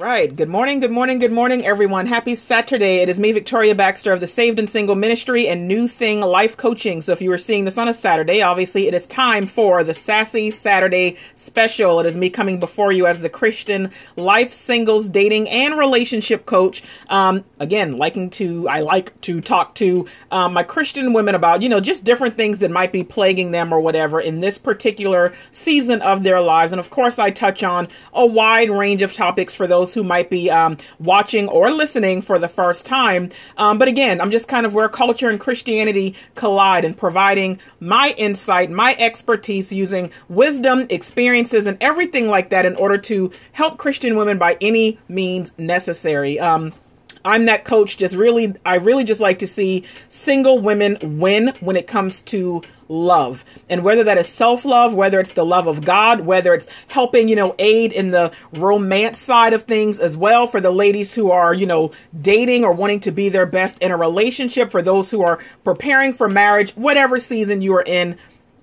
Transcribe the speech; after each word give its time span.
Right. 0.00 0.34
Good 0.34 0.48
morning, 0.48 0.80
good 0.80 0.90
morning, 0.90 1.18
good 1.18 1.30
morning, 1.30 1.66
everyone. 1.66 2.06
Happy 2.06 2.34
Saturday. 2.34 3.02
It 3.02 3.10
is 3.10 3.20
me, 3.20 3.32
Victoria 3.32 3.74
Baxter 3.74 4.14
of 4.14 4.20
the 4.20 4.26
Saved 4.26 4.58
and 4.58 4.70
Single 4.70 4.94
Ministry 4.94 5.46
and 5.46 5.68
New 5.68 5.86
Thing 5.88 6.22
Life 6.22 6.56
Coaching. 6.56 7.02
So 7.02 7.12
if 7.12 7.20
you 7.20 7.30
are 7.32 7.36
seeing 7.36 7.66
this 7.66 7.76
on 7.76 7.86
a 7.86 7.92
Saturday, 7.92 8.40
obviously 8.40 8.88
it 8.88 8.94
is 8.94 9.06
time 9.06 9.46
for 9.46 9.84
the 9.84 9.92
Sassy 9.92 10.50
Saturday 10.50 11.18
special. 11.34 12.00
It 12.00 12.06
is 12.06 12.16
me 12.16 12.30
coming 12.30 12.58
before 12.58 12.92
you 12.92 13.06
as 13.06 13.18
the 13.18 13.28
Christian 13.28 13.90
life, 14.16 14.54
singles, 14.54 15.06
dating, 15.06 15.50
and 15.50 15.76
relationship 15.76 16.46
coach. 16.46 16.82
Um, 17.10 17.44
again, 17.58 17.98
liking 17.98 18.30
to, 18.30 18.70
I 18.70 18.80
like 18.80 19.20
to 19.20 19.42
talk 19.42 19.74
to 19.74 20.06
um, 20.30 20.54
my 20.54 20.62
Christian 20.62 21.12
women 21.12 21.34
about, 21.34 21.60
you 21.60 21.68
know, 21.68 21.80
just 21.80 22.04
different 22.04 22.38
things 22.38 22.60
that 22.60 22.70
might 22.70 22.90
be 22.90 23.04
plaguing 23.04 23.50
them 23.50 23.70
or 23.70 23.80
whatever 23.80 24.18
in 24.18 24.40
this 24.40 24.56
particular 24.56 25.34
season 25.52 26.00
of 26.00 26.22
their 26.22 26.40
lives. 26.40 26.72
And 26.72 26.80
of 26.80 26.88
course, 26.88 27.18
I 27.18 27.30
touch 27.30 27.62
on 27.62 27.88
a 28.14 28.24
wide 28.24 28.70
range 28.70 29.02
of 29.02 29.12
topics 29.12 29.54
for 29.54 29.66
those 29.66 29.89
those 29.90 29.94
who 29.94 30.04
might 30.04 30.30
be 30.30 30.50
um, 30.50 30.76
watching 30.98 31.48
or 31.48 31.70
listening 31.72 32.22
for 32.22 32.38
the 32.38 32.48
first 32.48 32.86
time. 32.86 33.30
Um, 33.56 33.78
but 33.78 33.88
again, 33.88 34.20
I'm 34.20 34.30
just 34.30 34.48
kind 34.48 34.66
of 34.66 34.74
where 34.74 34.88
culture 34.88 35.28
and 35.28 35.40
Christianity 35.40 36.14
collide 36.34 36.84
and 36.84 36.96
providing 36.96 37.58
my 37.80 38.14
insight, 38.16 38.70
my 38.70 38.94
expertise 38.98 39.72
using 39.72 40.10
wisdom, 40.28 40.86
experiences, 40.90 41.66
and 41.66 41.76
everything 41.80 42.28
like 42.28 42.50
that 42.50 42.66
in 42.66 42.76
order 42.76 42.98
to 42.98 43.30
help 43.52 43.78
Christian 43.78 44.16
women 44.16 44.38
by 44.38 44.56
any 44.60 44.98
means 45.08 45.52
necessary. 45.58 46.38
Um, 46.38 46.72
I'm 47.24 47.46
that 47.46 47.64
coach. 47.64 47.96
Just 47.96 48.14
really, 48.14 48.54
I 48.64 48.76
really 48.76 49.04
just 49.04 49.20
like 49.20 49.38
to 49.40 49.46
see 49.46 49.84
single 50.08 50.58
women 50.58 51.18
win 51.18 51.52
when 51.60 51.76
it 51.76 51.86
comes 51.86 52.20
to 52.22 52.62
love. 52.88 53.44
And 53.68 53.84
whether 53.84 54.04
that 54.04 54.18
is 54.18 54.28
self 54.28 54.64
love, 54.64 54.94
whether 54.94 55.20
it's 55.20 55.32
the 55.32 55.44
love 55.44 55.66
of 55.66 55.84
God, 55.84 56.20
whether 56.20 56.52
it's 56.54 56.68
helping, 56.88 57.28
you 57.28 57.36
know, 57.36 57.54
aid 57.58 57.92
in 57.92 58.10
the 58.10 58.32
romance 58.52 59.18
side 59.18 59.54
of 59.54 59.62
things 59.62 60.00
as 60.00 60.16
well 60.16 60.46
for 60.46 60.60
the 60.60 60.70
ladies 60.70 61.14
who 61.14 61.30
are, 61.30 61.54
you 61.54 61.66
know, 61.66 61.92
dating 62.20 62.64
or 62.64 62.72
wanting 62.72 63.00
to 63.00 63.10
be 63.10 63.28
their 63.28 63.46
best 63.46 63.78
in 63.80 63.90
a 63.90 63.96
relationship, 63.96 64.70
for 64.70 64.82
those 64.82 65.10
who 65.10 65.22
are 65.22 65.38
preparing 65.64 66.12
for 66.12 66.28
marriage, 66.28 66.72
whatever 66.72 67.18
season 67.18 67.62
you 67.62 67.74
are 67.74 67.84
in, 67.84 68.16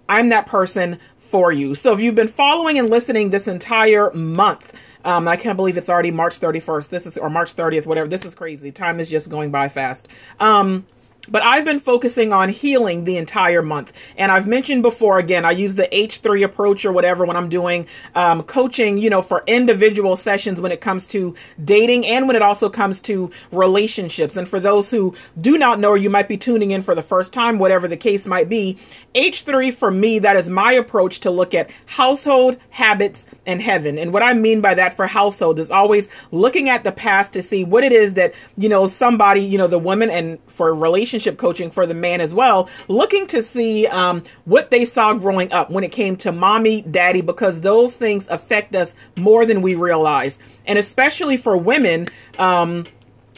I'm 0.10 0.30
that 0.30 0.46
person 0.46 1.00
for 1.20 1.52
you. 1.52 1.76
So 1.76 1.94
if 1.94 2.00
you've 2.00 2.16
been 2.16 2.28
following 2.28 2.80
and 2.80 2.90
listening 2.90 3.30
this 3.30 3.48
entire 3.48 4.12
month, 4.12 4.74
um, 5.08 5.26
I 5.26 5.38
can't 5.38 5.56
believe 5.56 5.78
it's 5.78 5.90
already 5.90 6.12
March 6.12 6.38
31st. 6.38 6.90
This 6.90 7.08
is 7.08 7.18
or 7.18 7.30
March 7.30 7.56
30th, 7.56 7.88
whatever. 7.88 8.10
This 8.10 8.26
is 8.26 8.36
crazy. 8.36 8.74
Time 8.74 9.00
is 9.00 9.10
just 9.10 9.30
going 9.30 9.52
by 9.52 9.70
fast. 9.70 10.10
Um, 10.42 10.86
but 11.28 11.44
I've 11.44 11.66
been 11.66 11.80
focusing 11.80 12.34
on 12.34 12.50
healing 12.50 13.04
the 13.04 13.18
entire 13.18 13.62
month. 13.62 13.94
And 14.18 14.32
I've 14.32 14.48
mentioned 14.48 14.82
before, 14.82 15.20
again, 15.20 15.46
I 15.46 15.52
use 15.52 15.76
the 15.76 15.88
H3 15.88 16.44
approach 16.44 16.86
or 16.86 16.92
whatever 16.92 17.26
when 17.26 17.38
I'm 17.38 17.50
doing 17.50 17.88
um, 18.16 18.44
coaching, 18.44 18.98
you 18.98 19.10
know, 19.10 19.22
for 19.22 19.44
individual 19.48 20.16
sessions 20.16 20.62
when 20.62 20.72
it 20.72 20.82
comes 20.82 21.08
to 21.08 21.36
dating 21.64 22.06
and 22.06 22.28
when 22.28 22.36
it 22.36 22.42
also 22.42 22.70
comes 22.70 23.02
to 23.02 23.32
relationships. 23.52 24.38
And 24.38 24.48
for 24.48 24.60
those 24.60 24.90
who 24.90 25.16
do 25.40 25.58
not 25.58 25.80
know, 25.80 25.90
or 25.90 25.98
you 25.98 26.10
might 26.10 26.28
be 26.28 26.38
tuning 26.38 26.72
in 26.72 26.82
for 26.82 26.96
the 26.96 27.04
first 27.04 27.34
time, 27.34 27.60
whatever 27.60 27.88
the 27.88 27.98
case 27.98 28.26
might 28.28 28.50
be, 28.50 28.78
H3 29.16 29.74
for 29.74 29.92
me, 29.92 30.20
that 30.20 30.36
is 30.36 30.50
my 30.50 30.72
approach 30.74 31.20
to 31.22 31.32
look 31.32 31.54
at 31.54 31.72
household, 31.86 32.58
habits, 32.70 33.26
and 33.46 33.62
heaven. 33.62 33.98
And 33.98 34.14
what 34.14 34.24
I 34.24 34.34
mean 34.34 34.62
by 34.62 34.74
that 34.76 34.96
for 34.96 35.08
household 35.08 35.60
is 35.60 35.72
always 35.72 36.10
looking 36.32 36.70
at 36.70 36.84
the 36.84 36.92
past 36.92 37.34
to 37.34 37.42
see 37.42 37.64
what 37.64 37.84
it 37.84 37.92
is 37.92 38.14
that, 38.14 38.34
you 38.58 38.70
know, 38.70 38.88
somebody, 38.88 39.42
you 39.42 39.58
know, 39.58 39.68
the 39.68 39.80
woman 39.80 40.10
and 40.10 40.40
for 40.48 40.74
relationships 40.74 41.17
relationship 41.18 41.40
coaching 41.40 41.72
for 41.72 41.86
the 41.88 41.94
man 41.94 42.22
as 42.22 42.34
well, 42.34 42.70
looking 42.88 43.26
to 43.28 43.42
see 43.42 43.88
um, 43.88 44.24
what 44.46 44.70
they 44.70 44.86
saw 44.86 45.14
growing 45.14 45.52
up 45.52 45.72
when 45.72 45.84
it 45.84 45.92
came 45.92 46.16
to 46.16 46.32
mommy, 46.32 46.82
daddy, 46.84 47.22
because 47.22 47.62
those 47.62 47.96
things 47.96 48.28
affect 48.28 48.76
us 48.76 48.94
more 49.18 49.46
than 49.46 49.62
we 49.64 49.74
realize. 49.74 50.38
And 50.66 50.78
especially 50.78 51.38
for 51.38 51.58
women, 51.58 52.08
um, 52.38 52.86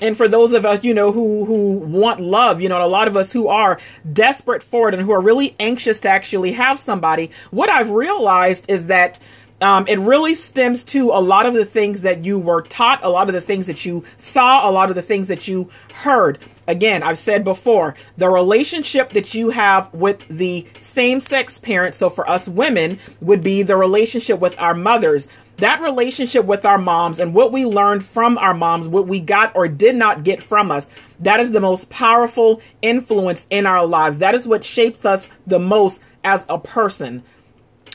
and 0.02 0.18
for 0.18 0.28
those 0.30 0.54
of 0.54 0.66
us 0.66 0.86
you 0.86 0.94
know 0.94 1.12
who 1.12 1.44
who 1.44 1.74
want 1.74 2.22
love 2.22 2.62
you 2.62 2.70
know 2.70 2.82
a 2.82 2.88
lot 2.88 3.10
of 3.10 3.18
us 3.18 3.34
who 3.34 3.50
are 3.50 3.78
desperate 4.14 4.64
for 4.64 4.88
it 4.88 4.94
and 4.94 5.04
who 5.04 5.12
are 5.12 5.20
really 5.20 5.58
anxious 5.60 6.00
to 6.00 6.08
actually 6.08 6.54
have 6.54 6.80
somebody 6.80 7.30
what 7.52 7.70
i've 7.70 7.90
realized 7.90 8.64
is 8.70 8.86
that 8.86 9.20
um, 9.62 9.88
it 9.88 10.00
really 10.00 10.36
stems 10.36 10.84
to 10.86 11.12
a 11.12 11.20
lot 11.20 11.46
of 11.46 11.54
the 11.54 11.66
things 11.66 12.02
that 12.02 12.24
you 12.24 12.40
were 12.40 12.62
taught, 12.62 13.04
a 13.04 13.10
lot 13.10 13.28
of 13.28 13.34
the 13.34 13.42
things 13.42 13.66
that 13.68 13.86
you 13.86 14.04
saw, 14.18 14.70
a 14.70 14.72
lot 14.72 14.90
of 14.90 14.96
the 14.96 15.02
things 15.02 15.28
that 15.28 15.48
you 15.48 15.70
heard. 15.96 16.40
Again, 16.68 17.04
I've 17.04 17.18
said 17.18 17.44
before, 17.44 17.96
the 18.18 18.30
relationship 18.30 19.10
that 19.10 19.34
you 19.34 19.50
have 19.50 19.94
with 19.94 20.26
the 20.30 20.66
same 20.80 21.20
sex 21.20 21.58
parent, 21.58 21.96
so 21.96 22.10
for 22.10 22.30
us 22.30 22.48
women, 22.48 23.00
would 23.22 23.42
be 23.42 23.64
the 23.64 23.76
relationship 23.76 24.40
with 24.40 24.58
our 24.60 24.74
mothers. 24.74 25.28
That 25.58 25.82
relationship 25.82 26.46
with 26.46 26.64
our 26.64 26.78
moms 26.78 27.20
and 27.20 27.34
what 27.34 27.52
we 27.52 27.66
learned 27.66 28.06
from 28.06 28.38
our 28.38 28.54
moms, 28.54 28.88
what 28.88 29.08
we 29.08 29.20
got 29.20 29.54
or 29.56 29.68
did 29.68 29.96
not 29.96 30.24
get 30.24 30.42
from 30.42 30.72
us, 30.72 30.88
that 31.20 31.42
is 31.42 31.52
the 31.52 31.60
most 31.60 31.90
powerful 31.90 32.62
influence 32.82 33.46
in 33.50 33.66
our 33.66 33.86
lives. 33.86 34.20
That 34.20 34.36
is 34.36 34.48
what 34.48 34.64
shapes 34.64 35.04
us 35.04 35.28
the 35.46 35.60
most 35.60 36.00
as 36.24 36.46
a 36.48 36.58
person. 36.58 37.24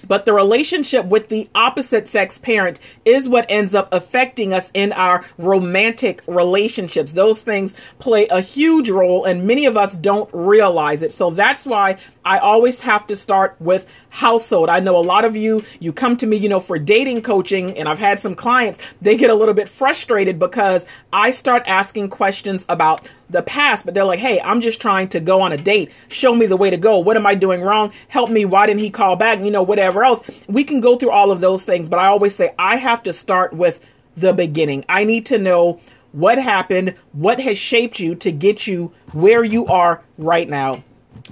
But 0.07 0.25
the 0.25 0.33
relationship 0.33 1.07
with 1.07 1.29
the 1.29 1.49
opposite 1.55 2.09
sex 2.09 2.39
parent 2.39 2.81
is 3.05 3.29
what 3.29 3.47
ends 3.49 3.75
up 3.75 3.89
affecting 3.93 4.53
us 4.53 4.71
in 4.75 4.93
our 4.93 5.25
romantic 5.39 6.23
relationships. 6.27 7.13
Those 7.13 7.43
things 7.43 7.75
play 7.99 8.27
a 8.29 8.41
huge 8.41 8.91
role, 8.91 9.25
and 9.25 9.47
many 9.47 9.67
of 9.67 9.77
us 9.77 9.97
don't 9.97 10.29
realize 10.33 11.03
it. 11.03 11.13
So 11.13 11.31
that's 11.31 11.67
why 11.67 11.97
I 12.25 12.39
always 12.39 12.81
have 12.81 13.07
to 13.09 13.17
start 13.17 13.57
with 13.61 13.91
household. 14.11 14.69
I 14.69 14.81
know 14.81 14.97
a 14.97 14.99
lot 14.99 15.25
of 15.25 15.37
you, 15.37 15.63
you 15.81 15.93
come 15.93 16.17
to 16.19 16.27
me, 16.27 16.37
you 16.37 16.49
know, 16.49 16.61
for 16.61 16.79
dating 16.79 17.23
coaching, 17.23 17.77
and 17.77 17.89
I've 17.89 17.99
had 17.99 18.19
some 18.19 18.35
clients, 18.35 18.79
they 19.01 19.17
get 19.17 19.31
a 19.31 19.35
little 19.35 19.55
bit 19.55 19.69
frustrated 19.69 20.39
because 20.39 20.87
I 21.13 21.31
start 21.31 21.63
asking 21.67 22.09
questions 22.09 22.65
about 22.69 23.09
the 23.31 23.43
past, 23.43 23.85
but 23.85 23.95
they're 23.95 24.05
like, 24.05 24.19
hey, 24.19 24.41
I'm 24.41 24.61
just 24.61 24.81
trying 24.81 25.09
to 25.09 25.21
go 25.21 25.41
on 25.41 25.53
a 25.53 25.57
date. 25.57 25.91
Show 26.09 26.35
me 26.35 26.47
the 26.47 26.57
way 26.57 26.71
to 26.71 26.77
go. 26.77 26.99
What 26.99 27.17
am 27.17 27.27
I 27.27 27.35
doing 27.35 27.63
wrong? 27.63 27.93
Help 28.09 28.31
me. 28.31 28.45
Why 28.45 28.67
didn't 28.67 28.81
he 28.81 28.91
call 28.91 29.17
back? 29.17 29.41
You 29.41 29.51
know, 29.51 29.63
whatever 29.63 29.94
else. 30.03 30.23
We 30.49 30.65
can 30.65 30.81
go 30.81 30.97
through 30.97 31.11
all 31.11 31.31
of 31.31 31.41
those 31.41 31.63
things, 31.63 31.89
but 31.89 31.99
I 32.01 32.07
always 32.07 32.35
say 32.35 32.55
I 32.59 32.77
have 32.77 33.03
to 33.05 33.13
start 33.13 33.53
with 33.53 33.87
the 34.17 34.33
beginning. 34.33 34.85
I 34.89 35.05
need 35.05 35.27
to 35.27 35.39
know 35.39 35.79
what 36.13 36.39
happened, 36.39 36.95
what 37.13 37.39
has 37.41 37.59
shaped 37.59 38.01
you 38.01 38.15
to 38.17 38.33
get 38.33 38.67
you 38.67 38.93
where 39.13 39.45
you 39.45 39.67
are 39.67 40.03
right 40.17 40.49
now. 40.49 40.83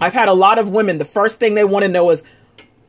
I've 0.00 0.12
had 0.12 0.28
a 0.28 0.34
lot 0.34 0.58
of 0.58 0.70
women, 0.70 0.98
the 0.98 1.04
first 1.04 1.40
thing 1.40 1.54
they 1.54 1.64
want 1.64 1.84
to 1.84 1.88
know 1.88 2.10
is, 2.10 2.22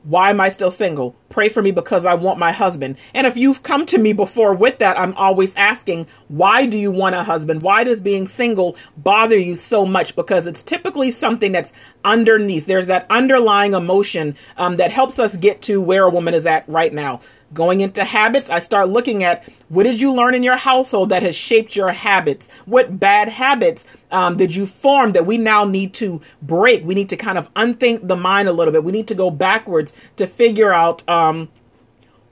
why 0.03 0.29
am 0.29 0.41
I 0.41 0.49
still 0.49 0.71
single? 0.71 1.15
Pray 1.33 1.49
for 1.49 1.63
me 1.63 1.71
because 1.71 2.05
I 2.05 2.13
want 2.13 2.37
my 2.37 2.51
husband. 2.51 2.95
And 3.15 3.25
if 3.25 3.35
you've 3.35 3.63
come 3.63 3.87
to 3.87 3.97
me 3.97 4.13
before 4.13 4.53
with 4.53 4.77
that, 4.77 4.99
I'm 4.99 5.15
always 5.15 5.55
asking, 5.55 6.05
why 6.27 6.67
do 6.67 6.77
you 6.77 6.91
want 6.91 7.15
a 7.15 7.23
husband? 7.23 7.63
Why 7.63 7.83
does 7.83 7.99
being 7.99 8.27
single 8.27 8.77
bother 8.97 9.35
you 9.35 9.55
so 9.55 9.83
much? 9.83 10.15
Because 10.15 10.45
it's 10.45 10.61
typically 10.61 11.09
something 11.09 11.51
that's 11.51 11.73
underneath. 12.05 12.67
There's 12.67 12.85
that 12.85 13.07
underlying 13.09 13.73
emotion 13.73 14.35
um, 14.57 14.77
that 14.77 14.91
helps 14.91 15.17
us 15.17 15.35
get 15.35 15.63
to 15.63 15.81
where 15.81 16.03
a 16.03 16.09
woman 16.11 16.35
is 16.35 16.45
at 16.45 16.69
right 16.69 16.93
now. 16.93 17.19
Going 17.53 17.81
into 17.81 18.03
habits, 18.03 18.49
I 18.49 18.59
start 18.59 18.89
looking 18.89 19.23
at 19.23 19.47
what 19.69 19.83
did 19.83 20.01
you 20.01 20.11
learn 20.11 20.33
in 20.33 20.41
your 20.41 20.55
household 20.55 21.09
that 21.09 21.21
has 21.21 21.35
shaped 21.35 21.75
your 21.75 21.91
habits? 21.91 22.47
What 22.65 22.99
bad 22.99 23.29
habits 23.29 23.85
um, 24.11 24.37
did 24.37 24.55
you 24.55 24.65
form 24.65 25.11
that 25.11 25.27
we 25.27 25.37
now 25.37 25.63
need 25.63 25.93
to 25.95 26.19
break? 26.41 26.83
We 26.83 26.95
need 26.95 27.09
to 27.09 27.17
kind 27.17 27.37
of 27.37 27.49
unthink 27.55 28.07
the 28.07 28.15
mind 28.15 28.47
a 28.47 28.53
little 28.53 28.71
bit. 28.71 28.83
We 28.83 28.91
need 28.91 29.07
to 29.09 29.15
go 29.15 29.29
backwards 29.29 29.93
to 30.15 30.25
figure 30.25 30.73
out 30.73 31.07
um, 31.07 31.22
Um, 31.29 31.49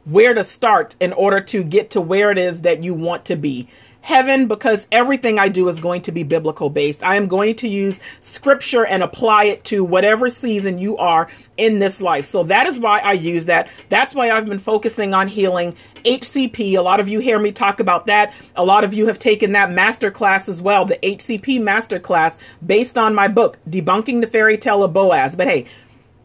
where 0.05 0.33
to 0.33 0.43
start 0.43 0.95
in 0.99 1.13
order 1.13 1.39
to 1.39 1.63
get 1.63 1.91
to 1.91 2.01
where 2.01 2.31
it 2.31 2.37
is 2.37 2.61
that 2.61 2.83
you 2.83 2.93
want 2.93 3.25
to 3.25 3.35
be 3.35 3.67
heaven 4.01 4.47
because 4.47 4.87
everything 4.91 5.37
I 5.37 5.47
do 5.47 5.67
is 5.67 5.79
going 5.79 6.01
to 6.03 6.11
be 6.11 6.23
biblical 6.23 6.69
based. 6.69 7.03
I 7.03 7.15
am 7.15 7.27
going 7.27 7.55
to 7.57 7.67
use 7.67 7.99
scripture 8.19 8.83
and 8.83 9.03
apply 9.03 9.45
it 9.45 9.63
to 9.65 9.83
whatever 9.83 10.27
season 10.27 10.79
you 10.79 10.97
are 10.97 11.27
in 11.57 11.77
this 11.79 12.01
life. 12.01 12.25
So 12.25 12.43
that 12.43 12.65
is 12.65 12.79
why 12.79 12.99
I 12.99 13.13
use 13.13 13.45
that. 13.45 13.69
That's 13.89 14.15
why 14.15 14.31
I've 14.31 14.47
been 14.47 14.59
focusing 14.59 15.13
on 15.13 15.27
healing 15.27 15.75
HCP. 16.03 16.73
A 16.73 16.81
lot 16.81 16.99
of 16.99 17.07
you 17.07 17.19
hear 17.19 17.37
me 17.37 17.51
talk 17.51 17.79
about 17.79 18.07
that. 18.07 18.33
A 18.55 18.65
lot 18.65 18.83
of 18.83 18.93
you 18.93 19.05
have 19.05 19.19
taken 19.19 19.51
that 19.51 19.71
master 19.71 20.09
class 20.09 20.49
as 20.49 20.61
well, 20.61 20.83
the 20.83 20.97
HCP 20.97 21.61
master 21.61 21.99
class 21.99 22.39
based 22.65 22.97
on 22.97 23.13
my 23.13 23.27
book, 23.27 23.59
Debunking 23.69 24.21
the 24.21 24.27
Fairy 24.27 24.57
Tale 24.57 24.83
of 24.83 24.93
Boaz. 24.93 25.35
But 25.35 25.47
hey, 25.47 25.65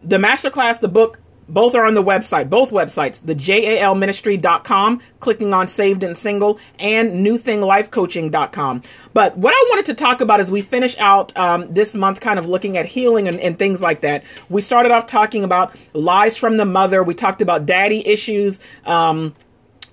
the 0.02 0.18
master 0.18 0.50
class, 0.50 0.78
the 0.78 0.88
book, 0.88 1.18
both 1.48 1.74
are 1.74 1.86
on 1.86 1.94
the 1.94 2.02
website, 2.02 2.50
both 2.50 2.70
websites, 2.70 3.20
the 3.24 3.34
jalministry.com, 3.34 5.00
clicking 5.20 5.54
on 5.54 5.68
saved 5.68 6.02
and 6.02 6.16
single, 6.16 6.58
and 6.78 7.24
newthinglifecoaching.com. 7.24 8.82
But 9.14 9.36
what 9.36 9.54
I 9.54 9.66
wanted 9.70 9.86
to 9.86 9.94
talk 9.94 10.20
about 10.20 10.40
as 10.40 10.50
we 10.50 10.62
finish 10.62 10.96
out 10.98 11.36
um, 11.36 11.72
this 11.72 11.94
month, 11.94 12.20
kind 12.20 12.38
of 12.38 12.46
looking 12.48 12.76
at 12.76 12.86
healing 12.86 13.28
and, 13.28 13.38
and 13.40 13.58
things 13.58 13.80
like 13.80 14.00
that, 14.00 14.24
we 14.48 14.60
started 14.60 14.92
off 14.92 15.06
talking 15.06 15.44
about 15.44 15.74
lies 15.92 16.36
from 16.36 16.56
the 16.56 16.64
mother. 16.64 17.02
We 17.02 17.14
talked 17.14 17.42
about 17.42 17.66
daddy 17.66 18.06
issues. 18.06 18.60
Um, 18.84 19.34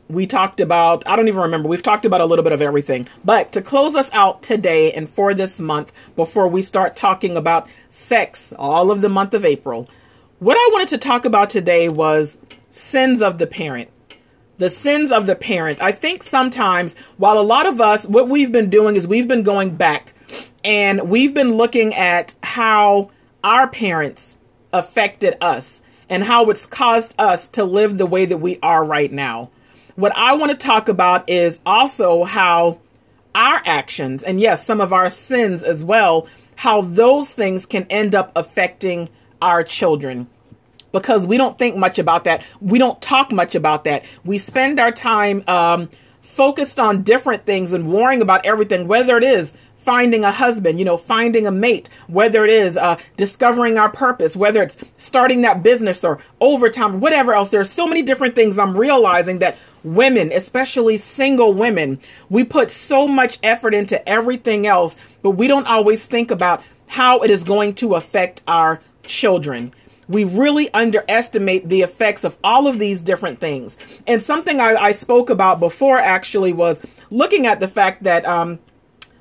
we 0.10 0.28
talked 0.28 0.60
about, 0.60 1.08
I 1.08 1.16
don't 1.16 1.28
even 1.28 1.42
remember, 1.42 1.70
we've 1.70 1.82
talked 1.82 2.06
about 2.06 2.22
a 2.22 2.26
little 2.26 2.44
bit 2.44 2.52
of 2.52 2.62
everything. 2.62 3.08
But 3.24 3.52
to 3.54 3.62
close 3.62 3.96
us 3.96 4.10
out 4.14 4.42
today 4.42 4.92
and 4.92 5.10
for 5.10 5.34
this 5.34 5.60
month, 5.60 5.92
before 6.16 6.48
we 6.48 6.62
start 6.62 6.96
talking 6.96 7.38
about 7.38 7.68
sex, 7.90 8.54
all 8.58 8.92
of 8.92 9.02
the 9.02 9.10
month 9.10 9.34
of 9.34 9.46
April, 9.46 9.90
what 10.44 10.58
I 10.58 10.70
wanted 10.74 10.90
to 10.90 10.98
talk 10.98 11.24
about 11.24 11.50
today 11.50 11.88
was 11.88 12.38
sins 12.70 13.22
of 13.22 13.38
the 13.38 13.48
parent. 13.48 13.90
the 14.58 14.70
sins 14.70 15.12
of 15.12 15.26
the 15.26 15.36
parent. 15.36 15.82
I 15.82 15.92
think 15.92 16.22
sometimes, 16.22 16.96
while 17.18 17.40
a 17.40 17.42
lot 17.42 17.66
of 17.66 17.82
us, 17.82 18.06
what 18.06 18.30
we've 18.30 18.52
been 18.52 18.70
doing 18.70 18.96
is 18.96 19.08
we've 19.08 19.28
been 19.28 19.44
going 19.44 19.76
back 19.76 20.14
and 20.64 21.10
we've 21.10 21.34
been 21.34 21.56
looking 21.56 21.94
at 21.96 22.36
how 22.44 23.10
our 23.44 23.68
parents 23.68 24.38
affected 24.72 25.36
us 25.42 25.82
and 26.08 26.24
how 26.24 26.50
it's 26.50 26.66
caused 26.66 27.16
us 27.18 27.48
to 27.50 27.64
live 27.64 27.98
the 27.98 28.06
way 28.06 28.26
that 28.26 28.38
we 28.38 28.60
are 28.62 28.86
right 28.86 29.12
now. 29.12 29.50
What 29.96 30.16
I 30.16 30.34
want 30.34 30.52
to 30.52 30.58
talk 30.58 30.88
about 30.88 31.30
is 31.30 31.60
also 31.66 32.24
how 32.24 32.80
our 33.36 33.62
actions, 33.66 34.24
and 34.24 34.40
yes, 34.40 34.66
some 34.66 34.80
of 34.80 34.94
our 34.94 35.10
sins 35.10 35.64
as 35.64 35.84
well, 35.84 36.28
how 36.58 36.82
those 36.82 37.34
things 37.34 37.66
can 37.66 37.86
end 37.90 38.14
up 38.14 38.32
affecting 38.36 39.10
our 39.44 39.64
children 39.64 40.28
because 40.92 41.28
we 41.28 41.38
don't 41.38 41.58
think 41.58 41.76
much 41.76 42.00
about 42.00 42.24
that. 42.24 42.44
We 42.62 42.80
don't 42.80 43.02
talk 43.02 43.32
much 43.32 43.56
about 43.56 43.84
that. 43.84 44.06
We 44.24 44.38
spend 44.38 44.80
our 44.80 44.92
time 44.92 45.44
um, 45.48 45.90
focused 46.22 46.80
on 46.80 47.04
different 47.04 47.46
things 47.46 47.74
and 47.74 47.92
worrying 47.92 48.22
about 48.22 48.46
everything, 48.46 48.88
whether 48.88 49.18
it 49.18 49.24
is 49.24 49.54
finding 49.84 50.24
a 50.24 50.32
husband, 50.32 50.80
you 50.80 50.86
know, 50.86 50.96
finding 50.96 51.46
a 51.46 51.52
mate, 51.52 51.90
whether 52.08 52.46
it 52.46 52.50
is 52.50 52.78
uh, 52.78 52.98
discovering 53.18 53.78
our 53.78 53.90
purpose, 53.90 54.34
whether 54.34 54.64
it's 54.64 54.78
starting 54.98 55.42
that 55.42 55.62
business 55.62 56.06
or 56.06 56.20
overtime, 56.40 57.02
whatever 57.02 57.34
else. 57.34 57.50
There's 57.50 57.70
so 57.70 57.86
many 57.86 58.02
different 58.02 58.34
things 58.34 58.58
I'm 58.58 58.78
realizing 58.78 59.40
that 59.40 59.58
women, 59.84 60.32
especially 60.32 60.96
single 60.96 61.54
women, 61.54 62.00
we 62.30 62.46
put 62.46 62.72
so 62.72 63.10
much 63.10 63.40
effort 63.44 63.74
into 63.74 64.08
everything 64.08 64.66
else, 64.66 64.96
but 65.22 65.32
we 65.32 65.48
don't 65.48 65.68
always 65.68 66.06
think 66.06 66.32
about 66.32 66.64
how 66.88 67.20
it 67.20 67.30
is 67.30 67.44
going 67.44 67.74
to 67.76 67.96
affect 67.96 68.42
our 68.48 68.80
children 69.04 69.74
we 70.08 70.24
really 70.24 70.72
underestimate 70.74 71.70
the 71.70 71.82
effects 71.82 72.24
of 72.24 72.38
all 72.44 72.68
of 72.68 72.80
these 72.80 73.02
different 73.02 73.40
things. 73.40 73.78
And 74.08 74.22
something 74.22 74.60
I, 74.60 74.76
I, 74.76 74.92
spoke 74.92 75.30
about 75.30 75.60
before 75.60 75.98
actually 75.98 76.54
was 76.54 76.82
looking 77.10 77.48
at 77.48 77.60
the 77.60 77.68
fact 77.68 78.04
that 78.04 78.26
um, 78.26 78.60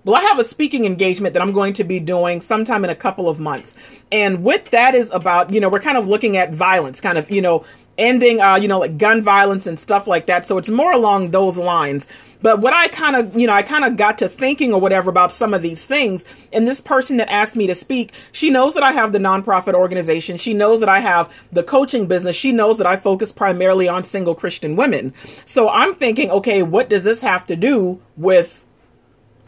well, 0.05 0.17
I 0.17 0.21
have 0.23 0.39
a 0.39 0.45
speaking 0.45 0.85
engagement 0.85 1.33
that 1.35 1.43
I'm 1.43 1.53
going 1.53 1.75
to 1.75 1.85
be 1.85 2.01
doing 2.01 2.41
sometime 2.41 2.85
in 2.85 2.91
a 2.91 2.95
couple 2.95 3.29
of 3.29 3.39
months. 3.39 3.77
And 4.11 4.43
what 4.43 4.67
that 4.67 4.95
is 4.95 5.11
about, 5.13 5.53
you 5.53 5.61
know, 5.61 5.69
we're 5.69 5.81
kind 5.81 5.97
of 5.97 6.09
looking 6.09 6.37
at 6.37 6.53
violence, 6.53 7.01
kind 7.01 7.19
of, 7.19 7.31
you 7.31 7.41
know, 7.41 7.65
ending, 7.99 8.41
uh, 8.41 8.57
you 8.57 8.67
know, 8.67 8.81
like 8.81 8.99
gun 8.99 9.23
violence 9.23 9.67
and 9.67 9.79
stuff 9.79 10.09
like 10.09 10.27
that. 10.27 10.47
So 10.47 10.59
it's 10.59 10.69
more 10.69 10.93
along 10.93 11.31
those 11.31 11.57
lines. 11.57 12.09
But 12.41 12.61
what 12.61 12.73
I 12.73 12.89
kind 12.89 13.15
of, 13.15 13.37
you 13.37 13.47
know, 13.47 13.53
I 13.53 13.63
kind 13.63 13.85
of 13.85 13.97
got 13.97 14.19
to 14.19 14.29
thinking 14.29 14.75
or 14.75 14.81
whatever 14.81 15.09
about 15.09 15.31
some 15.31 15.55
of 15.55 15.63
these 15.63 15.87
things. 15.87 16.25
And 16.53 16.67
this 16.67 16.81
person 16.81 17.19
that 17.19 17.31
asked 17.31 17.55
me 17.55 17.69
to 17.69 17.75
speak, 17.75 18.13
she 18.33 18.51
knows 18.51 18.75
that 18.75 18.83
I 18.83 18.91
have 18.91 19.13
the 19.13 19.21
nonprofit 19.21 19.75
organization. 19.75 20.37
She 20.37 20.53
knows 20.53 20.81
that 20.81 20.89
I 20.89 20.99
have 20.99 21.33
the 21.53 21.63
coaching 21.63 22.07
business. 22.07 22.35
She 22.35 22.51
knows 22.51 22.79
that 22.79 22.87
I 22.87 22.97
focus 22.97 23.31
primarily 23.31 23.87
on 23.87 24.03
single 24.03 24.35
Christian 24.35 24.75
women. 24.75 25.15
So 25.45 25.69
I'm 25.69 25.95
thinking, 25.95 26.31
okay, 26.33 26.65
what 26.65 26.89
does 26.89 27.05
this 27.05 27.21
have 27.21 27.47
to 27.47 27.55
do 27.55 28.01
with 28.17 28.65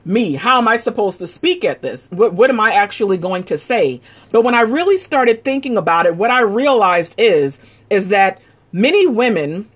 me? 0.04 0.34
How 0.34 0.58
am 0.58 0.68
I 0.68 0.76
supposed 0.76 1.18
to 1.18 1.26
speak 1.26 1.64
at 1.64 1.82
this? 1.82 2.08
What, 2.10 2.34
what 2.34 2.50
am 2.50 2.60
I 2.60 2.72
actually 2.72 3.16
going 3.16 3.44
to 3.44 3.58
say? 3.58 4.00
But 4.30 4.42
when 4.42 4.54
I 4.54 4.62
really 4.62 4.96
started 4.96 5.44
thinking 5.44 5.76
about 5.76 6.06
it, 6.06 6.16
what 6.16 6.30
I 6.30 6.40
realized 6.40 7.14
is, 7.18 7.58
is 7.90 8.08
that 8.08 8.40
many 8.72 9.06
women, 9.06 9.70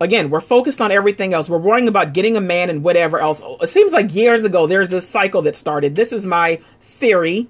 again, 0.00 0.30
we're 0.30 0.40
focused 0.40 0.80
on 0.80 0.92
everything 0.92 1.34
else. 1.34 1.48
We're 1.48 1.58
worrying 1.58 1.88
about 1.88 2.12
getting 2.12 2.36
a 2.36 2.40
man 2.40 2.70
and 2.70 2.82
whatever 2.82 3.18
else. 3.18 3.42
It 3.60 3.68
seems 3.68 3.92
like 3.92 4.14
years 4.14 4.44
ago, 4.44 4.66
there's 4.66 4.88
this 4.88 5.08
cycle 5.08 5.42
that 5.42 5.56
started. 5.56 5.96
This 5.96 6.12
is 6.12 6.24
my 6.24 6.60
theory, 6.82 7.48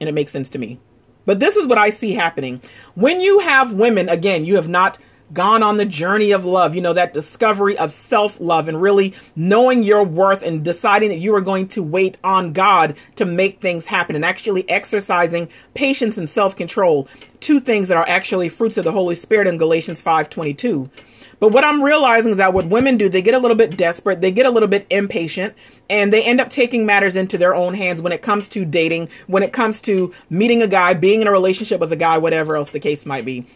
and 0.00 0.08
it 0.08 0.12
makes 0.12 0.30
sense 0.30 0.48
to 0.50 0.58
me. 0.58 0.78
But 1.24 1.40
this 1.40 1.56
is 1.56 1.66
what 1.66 1.78
I 1.78 1.90
see 1.90 2.12
happening. 2.12 2.62
When 2.94 3.20
you 3.20 3.40
have 3.40 3.72
women, 3.72 4.08
again, 4.08 4.44
you 4.44 4.54
have 4.56 4.68
not 4.68 4.98
gone 5.32 5.62
on 5.62 5.76
the 5.76 5.84
journey 5.84 6.30
of 6.30 6.44
love, 6.44 6.74
you 6.74 6.80
know, 6.80 6.92
that 6.92 7.12
discovery 7.12 7.76
of 7.78 7.90
self 7.90 8.40
love 8.40 8.68
and 8.68 8.80
really 8.80 9.14
knowing 9.34 9.82
your 9.82 10.04
worth 10.04 10.42
and 10.42 10.64
deciding 10.64 11.08
that 11.08 11.18
you 11.18 11.34
are 11.34 11.40
going 11.40 11.68
to 11.68 11.82
wait 11.82 12.16
on 12.22 12.52
God 12.52 12.96
to 13.16 13.24
make 13.24 13.60
things 13.60 13.86
happen 13.86 14.16
and 14.16 14.24
actually 14.24 14.68
exercising 14.68 15.48
patience 15.74 16.16
and 16.18 16.28
self 16.28 16.56
control. 16.56 17.08
Two 17.40 17.60
things 17.60 17.88
that 17.88 17.96
are 17.96 18.08
actually 18.08 18.48
fruits 18.48 18.78
of 18.78 18.84
the 18.84 18.92
Holy 18.92 19.14
Spirit 19.14 19.46
in 19.46 19.58
Galatians 19.58 20.00
5 20.00 20.30
22. 20.30 20.90
But 21.38 21.52
what 21.52 21.64
I'm 21.64 21.82
realizing 21.82 22.32
is 22.32 22.38
that 22.38 22.54
what 22.54 22.66
women 22.66 22.96
do, 22.96 23.10
they 23.10 23.20
get 23.20 23.34
a 23.34 23.38
little 23.38 23.56
bit 23.56 23.76
desperate, 23.76 24.22
they 24.22 24.30
get 24.30 24.46
a 24.46 24.50
little 24.50 24.68
bit 24.68 24.86
impatient, 24.88 25.54
and 25.90 26.10
they 26.10 26.22
end 26.22 26.40
up 26.40 26.48
taking 26.48 26.86
matters 26.86 27.14
into 27.14 27.36
their 27.36 27.54
own 27.54 27.74
hands 27.74 28.00
when 28.00 28.12
it 28.12 28.22
comes 28.22 28.48
to 28.48 28.64
dating, 28.64 29.10
when 29.26 29.42
it 29.42 29.52
comes 29.52 29.82
to 29.82 30.14
meeting 30.30 30.62
a 30.62 30.66
guy, 30.66 30.94
being 30.94 31.20
in 31.20 31.26
a 31.26 31.30
relationship 31.30 31.78
with 31.78 31.92
a 31.92 31.96
guy, 31.96 32.16
whatever 32.16 32.56
else 32.56 32.70
the 32.70 32.80
case 32.80 33.04
might 33.04 33.26
be 33.26 33.46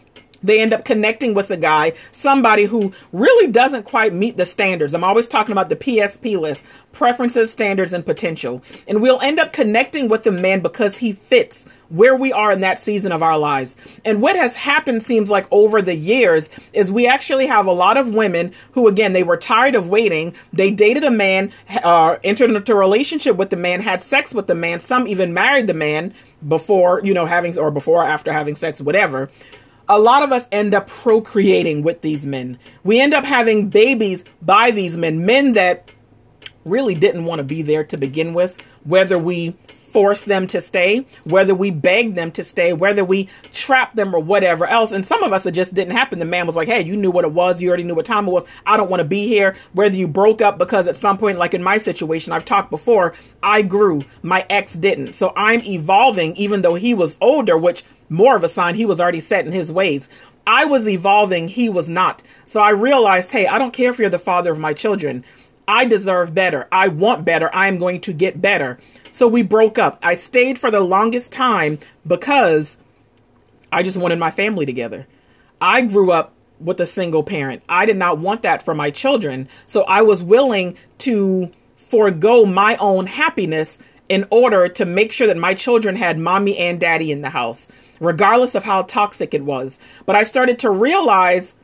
they 0.43 0.61
end 0.61 0.73
up 0.73 0.85
connecting 0.85 1.33
with 1.33 1.51
a 1.51 1.57
guy, 1.57 1.93
somebody 2.11 2.65
who 2.65 2.93
really 3.11 3.51
doesn't 3.51 3.83
quite 3.83 4.13
meet 4.13 4.37
the 4.37 4.45
standards. 4.45 4.93
I'm 4.93 5.03
always 5.03 5.27
talking 5.27 5.51
about 5.51 5.69
the 5.69 5.75
PSP 5.75 6.39
list 6.39 6.65
preferences, 6.91 7.51
standards, 7.51 7.93
and 7.93 8.05
potential. 8.05 8.61
And 8.87 9.01
we'll 9.01 9.21
end 9.21 9.39
up 9.39 9.53
connecting 9.53 10.09
with 10.09 10.23
the 10.23 10.31
man 10.31 10.59
because 10.59 10.97
he 10.97 11.13
fits 11.13 11.65
where 11.89 12.15
we 12.15 12.31
are 12.31 12.51
in 12.51 12.61
that 12.61 12.79
season 12.79 13.11
of 13.11 13.21
our 13.21 13.37
lives. 13.37 13.75
And 14.05 14.21
what 14.21 14.35
has 14.35 14.55
happened 14.55 15.03
seems 15.03 15.29
like 15.29 15.45
over 15.51 15.81
the 15.81 15.95
years 15.95 16.49
is 16.73 16.91
we 16.91 17.07
actually 17.07 17.47
have 17.47 17.65
a 17.65 17.71
lot 17.71 17.97
of 17.97 18.13
women 18.13 18.53
who, 18.71 18.87
again, 18.87 19.13
they 19.13 19.23
were 19.23 19.37
tired 19.37 19.75
of 19.75 19.89
waiting. 19.89 20.33
They 20.53 20.71
dated 20.71 21.03
a 21.03 21.11
man, 21.11 21.51
uh, 21.83 22.17
entered 22.23 22.49
into 22.49 22.73
a 22.73 22.77
relationship 22.77 23.35
with 23.35 23.49
the 23.49 23.57
man, 23.57 23.81
had 23.81 24.01
sex 24.01 24.33
with 24.33 24.47
the 24.47 24.55
man. 24.55 24.79
Some 24.79 25.07
even 25.07 25.33
married 25.33 25.67
the 25.67 25.73
man 25.73 26.13
before, 26.47 27.01
you 27.03 27.13
know, 27.13 27.25
having, 27.25 27.57
or 27.57 27.71
before 27.71 28.03
or 28.03 28.07
after 28.07 28.31
having 28.31 28.55
sex, 28.55 28.81
whatever 28.81 29.29
a 29.91 29.99
lot 29.99 30.23
of 30.23 30.31
us 30.31 30.47
end 30.53 30.73
up 30.73 30.87
procreating 30.87 31.83
with 31.83 31.99
these 32.01 32.25
men. 32.25 32.57
We 32.81 33.01
end 33.01 33.13
up 33.13 33.25
having 33.25 33.67
babies 33.67 34.23
by 34.41 34.71
these 34.71 34.95
men, 34.95 35.25
men 35.25 35.51
that 35.51 35.91
really 36.63 36.95
didn't 36.95 37.25
want 37.25 37.39
to 37.39 37.43
be 37.43 37.61
there 37.61 37.83
to 37.83 37.97
begin 37.97 38.33
with, 38.33 38.61
whether 38.85 39.19
we 39.19 39.53
force 39.91 40.23
them 40.23 40.47
to 40.47 40.61
stay, 40.61 41.05
whether 41.25 41.53
we 41.53 41.71
begged 41.71 42.15
them 42.15 42.31
to 42.31 42.43
stay, 42.43 42.73
whether 42.73 43.03
we 43.03 43.29
trapped 43.53 43.95
them 43.95 44.15
or 44.15 44.19
whatever 44.19 44.65
else. 44.65 44.91
And 44.91 45.05
some 45.05 45.23
of 45.23 45.33
us, 45.33 45.45
it 45.45 45.51
just 45.51 45.73
didn't 45.73 45.93
happen. 45.93 46.19
The 46.19 46.25
man 46.25 46.45
was 46.45 46.55
like, 46.55 46.67
hey, 46.67 46.81
you 46.81 46.95
knew 46.97 47.11
what 47.11 47.25
it 47.25 47.31
was. 47.31 47.61
You 47.61 47.69
already 47.69 47.83
knew 47.83 47.95
what 47.95 48.05
time 48.05 48.27
it 48.27 48.31
was. 48.31 48.45
I 48.65 48.77
don't 48.77 48.89
want 48.89 49.01
to 49.01 49.07
be 49.07 49.27
here. 49.27 49.55
Whether 49.73 49.95
you 49.95 50.07
broke 50.07 50.41
up 50.41 50.57
because 50.57 50.87
at 50.87 50.95
some 50.95 51.17
point, 51.17 51.37
like 51.37 51.53
in 51.53 51.63
my 51.63 51.77
situation, 51.77 52.33
I've 52.33 52.45
talked 52.45 52.69
before, 52.69 53.13
I 53.43 53.61
grew. 53.61 54.01
My 54.23 54.45
ex 54.49 54.73
didn't. 54.75 55.13
So 55.13 55.33
I'm 55.35 55.61
evolving, 55.63 56.35
even 56.35 56.61
though 56.61 56.75
he 56.75 56.93
was 56.93 57.17
older, 57.21 57.57
which 57.57 57.83
more 58.09 58.35
of 58.35 58.43
a 58.43 58.49
sign 58.49 58.75
he 58.75 58.85
was 58.85 58.99
already 58.99 59.19
set 59.19 59.45
in 59.45 59.51
his 59.51 59.71
ways. 59.71 60.09
I 60.45 60.65
was 60.65 60.87
evolving, 60.87 61.47
he 61.47 61.69
was 61.69 61.87
not. 61.87 62.23
So 62.45 62.61
I 62.61 62.71
realized, 62.71 63.31
hey, 63.31 63.47
I 63.47 63.57
don't 63.57 63.73
care 63.73 63.91
if 63.91 63.99
you're 63.99 64.09
the 64.09 64.19
father 64.19 64.51
of 64.51 64.59
my 64.59 64.73
children. 64.73 65.23
I 65.67 65.85
deserve 65.85 66.33
better. 66.33 66.67
I 66.71 66.87
want 66.89 67.23
better. 67.23 67.53
I 67.53 67.67
am 67.67 67.77
going 67.77 68.01
to 68.01 68.13
get 68.13 68.41
better. 68.41 68.77
So 69.11 69.27
we 69.27 69.43
broke 69.43 69.77
up. 69.77 69.99
I 70.01 70.15
stayed 70.15 70.57
for 70.57 70.71
the 70.71 70.79
longest 70.79 71.31
time 71.31 71.79
because 72.07 72.77
I 73.71 73.83
just 73.83 73.97
wanted 73.97 74.19
my 74.19 74.31
family 74.31 74.65
together. 74.65 75.07
I 75.59 75.81
grew 75.81 76.11
up 76.11 76.33
with 76.59 76.79
a 76.79 76.85
single 76.85 77.23
parent. 77.23 77.63
I 77.67 77.85
did 77.85 77.97
not 77.97 78.19
want 78.19 78.41
that 78.43 78.63
for 78.63 78.73
my 78.73 78.89
children. 78.89 79.49
So 79.65 79.83
I 79.83 80.01
was 80.01 80.23
willing 80.23 80.77
to 80.99 81.51
forego 81.77 82.45
my 82.45 82.77
own 82.77 83.07
happiness 83.07 83.77
in 84.07 84.25
order 84.29 84.67
to 84.67 84.85
make 84.85 85.11
sure 85.11 85.27
that 85.27 85.37
my 85.37 85.53
children 85.53 85.95
had 85.95 86.17
mommy 86.17 86.57
and 86.57 86.79
daddy 86.79 87.11
in 87.11 87.21
the 87.21 87.29
house, 87.29 87.67
regardless 87.99 88.55
of 88.55 88.63
how 88.63 88.83
toxic 88.83 89.33
it 89.33 89.43
was. 89.43 89.79
But 90.05 90.15
I 90.15 90.23
started 90.23 90.59
to 90.59 90.69
realize 90.69 91.55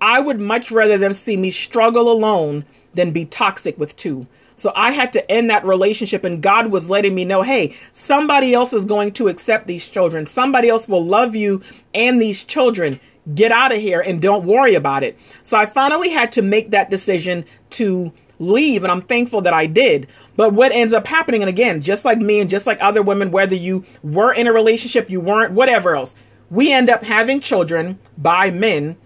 I 0.00 0.20
would 0.20 0.38
much 0.38 0.70
rather 0.70 0.98
them 0.98 1.12
see 1.12 1.36
me 1.36 1.50
struggle 1.50 2.10
alone 2.10 2.64
than 2.94 3.12
be 3.12 3.24
toxic 3.24 3.78
with 3.78 3.96
two. 3.96 4.26
So 4.56 4.72
I 4.74 4.90
had 4.92 5.12
to 5.12 5.30
end 5.30 5.50
that 5.50 5.64
relationship, 5.64 6.24
and 6.24 6.42
God 6.42 6.70
was 6.70 6.88
letting 6.88 7.14
me 7.14 7.24
know 7.24 7.42
hey, 7.42 7.76
somebody 7.92 8.54
else 8.54 8.72
is 8.72 8.84
going 8.84 9.12
to 9.12 9.28
accept 9.28 9.66
these 9.66 9.88
children. 9.88 10.26
Somebody 10.26 10.68
else 10.68 10.88
will 10.88 11.04
love 11.04 11.36
you 11.36 11.62
and 11.94 12.20
these 12.20 12.42
children. 12.44 12.98
Get 13.34 13.52
out 13.52 13.72
of 13.72 13.80
here 13.80 14.00
and 14.00 14.22
don't 14.22 14.46
worry 14.46 14.74
about 14.74 15.02
it. 15.02 15.18
So 15.42 15.58
I 15.58 15.66
finally 15.66 16.10
had 16.10 16.32
to 16.32 16.42
make 16.42 16.70
that 16.70 16.90
decision 16.90 17.44
to 17.70 18.12
leave, 18.38 18.82
and 18.82 18.92
I'm 18.92 19.02
thankful 19.02 19.40
that 19.42 19.54
I 19.54 19.66
did. 19.66 20.06
But 20.36 20.52
what 20.52 20.72
ends 20.72 20.92
up 20.92 21.06
happening, 21.06 21.42
and 21.42 21.48
again, 21.48 21.80
just 21.80 22.04
like 22.04 22.18
me 22.18 22.40
and 22.40 22.50
just 22.50 22.66
like 22.66 22.78
other 22.80 23.02
women, 23.02 23.30
whether 23.30 23.56
you 23.56 23.84
were 24.02 24.32
in 24.32 24.46
a 24.46 24.52
relationship, 24.52 25.10
you 25.10 25.20
weren't, 25.20 25.52
whatever 25.52 25.96
else, 25.96 26.14
we 26.50 26.72
end 26.72 26.88
up 26.88 27.02
having 27.02 27.40
children 27.40 27.98
by 28.16 28.50
men 28.50 28.96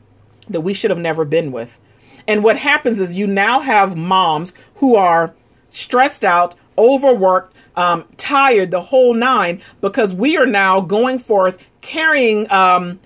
that 0.48 0.60
we 0.60 0.74
should 0.74 0.90
have 0.90 0.98
never 0.98 1.24
been 1.24 1.52
with. 1.52 1.78
And 2.28 2.44
what 2.44 2.58
happens 2.58 3.00
is 3.00 3.14
you 3.14 3.26
now 3.26 3.60
have 3.60 3.96
moms 3.96 4.52
who 4.76 4.94
are 4.96 5.34
stressed 5.70 6.24
out, 6.24 6.54
overworked, 6.76 7.56
um, 7.76 8.04
tired, 8.16 8.70
the 8.70 8.80
whole 8.80 9.14
nine, 9.14 9.60
because 9.80 10.12
we 10.14 10.36
are 10.36 10.46
now 10.46 10.80
going 10.80 11.18
forth 11.18 11.66
carrying 11.80 12.50
um, 12.50 13.00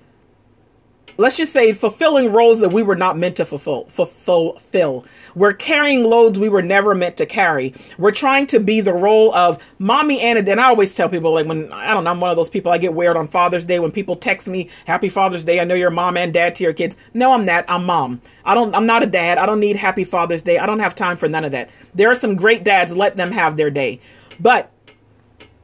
let's 1.16 1.36
just 1.36 1.52
say 1.52 1.72
fulfilling 1.72 2.32
roles 2.32 2.60
that 2.60 2.72
we 2.72 2.82
were 2.82 2.96
not 2.96 3.18
meant 3.18 3.36
to 3.36 3.44
fulfill 3.44 3.84
fulfill 3.86 5.04
we're 5.34 5.52
carrying 5.52 6.04
loads 6.04 6.38
we 6.38 6.48
were 6.48 6.62
never 6.62 6.94
meant 6.94 7.16
to 7.16 7.26
carry. 7.26 7.74
We're 7.98 8.12
trying 8.12 8.46
to 8.48 8.60
be 8.60 8.80
the 8.80 8.92
role 8.92 9.34
of 9.34 9.62
mommy 9.78 10.20
and 10.20 10.48
and 10.48 10.60
i 10.60 10.64
always 10.64 10.94
tell 10.94 11.08
people 11.08 11.32
like 11.34 11.46
when 11.46 11.72
i 11.72 11.92
don't 11.92 12.04
know 12.04 12.10
i'm 12.10 12.20
one 12.20 12.30
of 12.30 12.36
those 12.36 12.48
people 12.48 12.72
i 12.72 12.78
get 12.78 12.94
weird 12.94 13.16
on 13.16 13.26
father's 13.28 13.64
day 13.64 13.78
when 13.78 13.92
people 13.92 14.16
text 14.16 14.46
me 14.46 14.68
happy 14.86 15.08
father's 15.08 15.44
day 15.44 15.60
i 15.60 15.64
know 15.64 15.74
you're 15.74 15.90
mom 15.90 16.16
and 16.16 16.32
dad 16.32 16.54
to 16.54 16.64
your 16.64 16.72
kids. 16.72 16.96
No 17.12 17.32
i'm 17.32 17.44
not 17.44 17.64
i'm 17.68 17.84
mom. 17.84 18.20
I 18.44 18.54
don't 18.54 18.74
i'm 18.74 18.86
not 18.86 19.02
a 19.02 19.06
dad 19.06 19.38
i 19.38 19.46
don't 19.46 19.60
need 19.60 19.76
happy 19.76 20.04
father's 20.04 20.42
day 20.42 20.58
i 20.58 20.66
don't 20.66 20.80
have 20.80 20.94
time 20.94 21.16
for 21.16 21.28
none 21.28 21.44
of 21.44 21.52
that. 21.52 21.70
There 21.94 22.10
are 22.10 22.14
some 22.14 22.36
great 22.36 22.64
dads 22.64 22.92
let 22.92 23.16
them 23.16 23.32
have 23.32 23.56
their 23.56 23.70
day. 23.70 24.00
But 24.40 24.70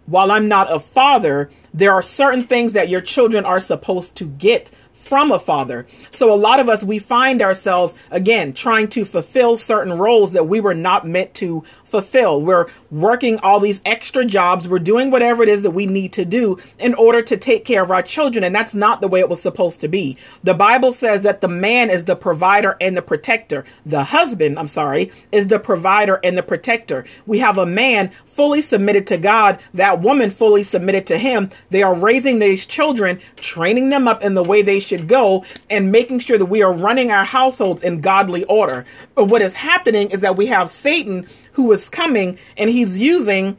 while 0.06 0.32
I'm 0.32 0.48
not 0.48 0.72
a 0.72 0.80
father, 0.80 1.50
there 1.72 1.92
are 1.92 2.02
certain 2.02 2.42
things 2.42 2.72
that 2.72 2.88
your 2.88 3.00
children 3.00 3.44
are 3.44 3.60
supposed 3.60 4.16
to 4.16 4.24
get 4.24 4.70
from 5.10 5.32
a 5.32 5.40
father. 5.40 5.86
So 6.12 6.32
a 6.32 6.36
lot 6.36 6.60
of 6.60 6.68
us, 6.68 6.84
we 6.84 7.00
find 7.00 7.42
ourselves 7.42 7.96
again 8.12 8.52
trying 8.52 8.86
to 8.90 9.04
fulfill 9.04 9.56
certain 9.56 9.98
roles 9.98 10.30
that 10.30 10.46
we 10.46 10.60
were 10.60 10.72
not 10.72 11.04
meant 11.04 11.34
to 11.34 11.64
fulfill. 11.84 12.40
We're 12.40 12.68
working 12.92 13.40
all 13.40 13.58
these 13.58 13.80
extra 13.84 14.24
jobs. 14.24 14.68
We're 14.68 14.78
doing 14.78 15.10
whatever 15.10 15.42
it 15.42 15.48
is 15.48 15.62
that 15.62 15.72
we 15.72 15.86
need 15.86 16.12
to 16.12 16.24
do 16.24 16.58
in 16.78 16.94
order 16.94 17.22
to 17.22 17.36
take 17.36 17.64
care 17.64 17.82
of 17.82 17.90
our 17.90 18.02
children. 18.02 18.44
And 18.44 18.54
that's 18.54 18.72
not 18.72 19.00
the 19.00 19.08
way 19.08 19.18
it 19.18 19.28
was 19.28 19.42
supposed 19.42 19.80
to 19.80 19.88
be. 19.88 20.16
The 20.44 20.54
Bible 20.54 20.92
says 20.92 21.22
that 21.22 21.40
the 21.40 21.48
man 21.48 21.90
is 21.90 22.04
the 22.04 22.14
provider 22.14 22.76
and 22.80 22.96
the 22.96 23.02
protector. 23.02 23.64
The 23.84 24.04
husband, 24.04 24.60
I'm 24.60 24.68
sorry, 24.68 25.10
is 25.32 25.48
the 25.48 25.58
provider 25.58 26.20
and 26.22 26.38
the 26.38 26.44
protector. 26.44 27.04
We 27.26 27.40
have 27.40 27.58
a 27.58 27.66
man 27.66 28.12
fully 28.26 28.62
submitted 28.62 29.08
to 29.08 29.18
God, 29.18 29.58
that 29.74 30.00
woman 30.00 30.30
fully 30.30 30.62
submitted 30.62 31.04
to 31.08 31.18
him. 31.18 31.50
They 31.70 31.82
are 31.82 31.96
raising 31.96 32.38
these 32.38 32.64
children, 32.64 33.18
training 33.34 33.88
them 33.88 34.06
up 34.06 34.22
in 34.22 34.34
the 34.34 34.44
way 34.44 34.62
they 34.62 34.78
should 34.78 34.99
go 35.00 35.44
and 35.68 35.92
making 35.92 36.20
sure 36.20 36.38
that 36.38 36.46
we 36.46 36.62
are 36.62 36.72
running 36.72 37.10
our 37.10 37.24
households 37.24 37.82
in 37.82 38.00
godly 38.00 38.44
order. 38.44 38.84
But 39.14 39.26
what 39.26 39.42
is 39.42 39.54
happening 39.54 40.10
is 40.10 40.20
that 40.20 40.36
we 40.36 40.46
have 40.46 40.70
Satan 40.70 41.26
who 41.52 41.70
is 41.72 41.88
coming 41.88 42.38
and 42.56 42.70
he's 42.70 42.98
using 42.98 43.58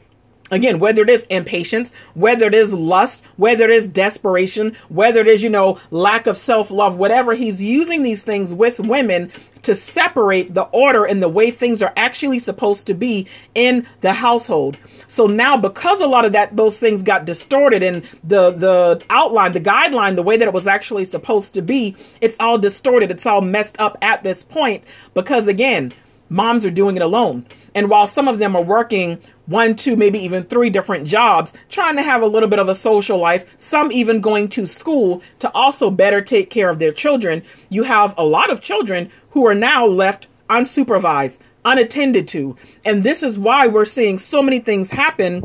Again, 0.52 0.78
whether 0.78 1.02
it 1.02 1.08
is 1.08 1.22
impatience, 1.30 1.92
whether 2.12 2.46
it 2.46 2.52
is 2.52 2.74
lust, 2.74 3.24
whether 3.38 3.64
it 3.64 3.70
is 3.70 3.88
desperation, 3.88 4.76
whether 4.90 5.20
it 5.20 5.26
is, 5.26 5.42
you 5.42 5.48
know, 5.48 5.78
lack 5.90 6.26
of 6.26 6.36
self 6.36 6.70
love, 6.70 6.98
whatever, 6.98 7.32
he's 7.32 7.62
using 7.62 8.02
these 8.02 8.22
things 8.22 8.52
with 8.52 8.78
women 8.78 9.32
to 9.62 9.74
separate 9.74 10.52
the 10.52 10.64
order 10.64 11.06
and 11.06 11.22
the 11.22 11.28
way 11.28 11.50
things 11.50 11.80
are 11.80 11.94
actually 11.96 12.38
supposed 12.38 12.84
to 12.86 12.92
be 12.92 13.26
in 13.54 13.86
the 14.02 14.12
household. 14.12 14.76
So 15.08 15.26
now, 15.26 15.56
because 15.56 16.02
a 16.02 16.06
lot 16.06 16.26
of 16.26 16.32
that, 16.32 16.54
those 16.54 16.78
things 16.78 17.02
got 17.02 17.24
distorted 17.24 17.82
and 17.82 18.04
the, 18.22 18.50
the 18.50 19.02
outline, 19.08 19.52
the 19.52 19.60
guideline, 19.60 20.16
the 20.16 20.22
way 20.22 20.36
that 20.36 20.48
it 20.48 20.54
was 20.54 20.66
actually 20.66 21.06
supposed 21.06 21.54
to 21.54 21.62
be, 21.62 21.96
it's 22.20 22.36
all 22.38 22.58
distorted. 22.58 23.10
It's 23.10 23.24
all 23.24 23.40
messed 23.40 23.80
up 23.80 23.96
at 24.02 24.22
this 24.22 24.42
point 24.42 24.84
because, 25.14 25.46
again, 25.46 25.94
moms 26.28 26.66
are 26.66 26.70
doing 26.70 26.96
it 26.96 27.02
alone. 27.02 27.46
And 27.74 27.88
while 27.88 28.06
some 28.06 28.28
of 28.28 28.38
them 28.38 28.54
are 28.54 28.62
working 28.62 29.18
one, 29.46 29.76
two, 29.76 29.96
maybe 29.96 30.18
even 30.18 30.44
three 30.44 30.70
different 30.70 31.06
jobs, 31.06 31.52
trying 31.68 31.96
to 31.96 32.02
have 32.02 32.22
a 32.22 32.26
little 32.26 32.48
bit 32.48 32.58
of 32.58 32.68
a 32.68 32.74
social 32.74 33.18
life, 33.18 33.44
some 33.58 33.90
even 33.92 34.20
going 34.20 34.48
to 34.48 34.66
school 34.66 35.22
to 35.40 35.50
also 35.52 35.90
better 35.90 36.20
take 36.20 36.50
care 36.50 36.68
of 36.68 36.78
their 36.78 36.92
children, 36.92 37.42
you 37.68 37.82
have 37.82 38.14
a 38.16 38.24
lot 38.24 38.50
of 38.50 38.60
children 38.60 39.10
who 39.30 39.46
are 39.46 39.54
now 39.54 39.84
left 39.86 40.28
unsupervised, 40.48 41.38
unattended 41.64 42.28
to. 42.28 42.56
And 42.84 43.02
this 43.02 43.22
is 43.22 43.38
why 43.38 43.66
we're 43.66 43.84
seeing 43.84 44.18
so 44.18 44.42
many 44.42 44.58
things 44.58 44.90
happen 44.90 45.42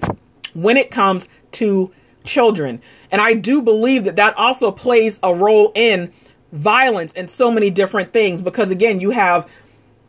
when 0.54 0.78
it 0.78 0.92
comes 0.92 1.28
to 1.54 1.92
children. 2.26 2.82
And 3.10 3.22
I 3.22 3.34
do 3.34 3.62
believe 3.62 4.04
that 4.04 4.18
that 4.18 4.38
also 4.38 4.72
plays 4.72 5.20
a 5.24 5.34
role 5.34 5.72
in 5.76 6.12
violence 6.52 7.14
and 7.14 7.30
so 7.30 7.52
many 7.52 7.70
different 7.70 8.14
things 8.14 8.42
because 8.42 8.70
again 8.70 9.02
you 9.02 9.10
have 9.12 9.50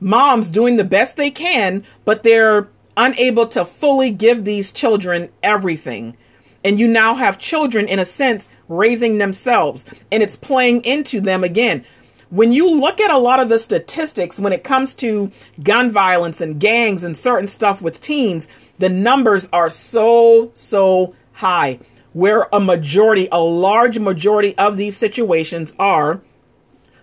moms 0.00 0.50
doing 0.50 0.76
the 0.76 0.84
best 0.84 1.16
they 1.16 1.30
can, 1.30 1.84
but 2.04 2.22
they're 2.22 2.68
unable 2.96 3.46
to 3.46 3.64
fully 3.64 4.10
give 4.10 4.44
these 4.44 4.72
children 4.72 5.30
everything. 5.42 6.16
And 6.64 6.78
you 6.78 6.88
now 6.88 7.14
have 7.14 7.38
children, 7.38 7.86
in 7.88 7.98
a 7.98 8.04
sense, 8.04 8.48
raising 8.68 9.18
themselves, 9.18 9.86
and 10.10 10.22
it's 10.22 10.36
playing 10.36 10.84
into 10.84 11.20
them 11.20 11.44
again. 11.44 11.84
When 12.30 12.52
you 12.52 12.68
look 12.68 13.00
at 13.00 13.10
a 13.10 13.16
lot 13.16 13.40
of 13.40 13.48
the 13.48 13.58
statistics 13.58 14.38
when 14.38 14.52
it 14.52 14.64
comes 14.64 14.92
to 14.94 15.30
gun 15.62 15.90
violence 15.90 16.40
and 16.40 16.60
gangs 16.60 17.02
and 17.02 17.16
certain 17.16 17.46
stuff 17.46 17.80
with 17.80 18.00
teens, 18.00 18.48
the 18.78 18.90
numbers 18.90 19.48
are 19.52 19.70
so, 19.70 20.50
so 20.52 21.14
high. 21.32 21.78
Where 22.12 22.48
a 22.52 22.60
majority, 22.60 23.28
a 23.32 23.40
large 23.40 23.98
majority 23.98 24.56
of 24.58 24.76
these 24.76 24.96
situations 24.96 25.72
are 25.78 26.20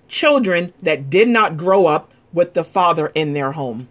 children 0.07 0.73
that 0.83 1.09
did 1.09 1.27
not 1.27 1.57
grow 1.57 1.87
up 1.87 2.13
with 2.35 2.53
the 2.53 2.63
father 2.63 3.07
in 3.15 3.33
their 3.33 3.53
home. 3.53 3.87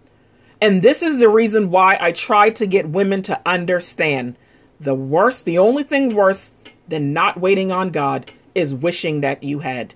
And 0.60 0.82
this 0.82 1.02
is 1.02 1.18
the 1.18 1.28
reason 1.28 1.70
why 1.70 1.98
I 2.00 2.12
try 2.12 2.50
to 2.50 2.66
get 2.66 2.88
women 2.88 3.22
to 3.22 3.40
understand 3.44 4.36
the 4.78 4.94
worst, 4.94 5.44
the 5.44 5.58
only 5.58 5.82
thing 5.82 6.14
worse 6.14 6.52
than 6.86 7.12
not 7.12 7.40
waiting 7.40 7.72
on 7.72 7.90
God 7.90 8.30
is 8.54 8.72
wishing 8.72 9.20
that 9.20 9.42
you 9.42 9.60
had. 9.60 9.94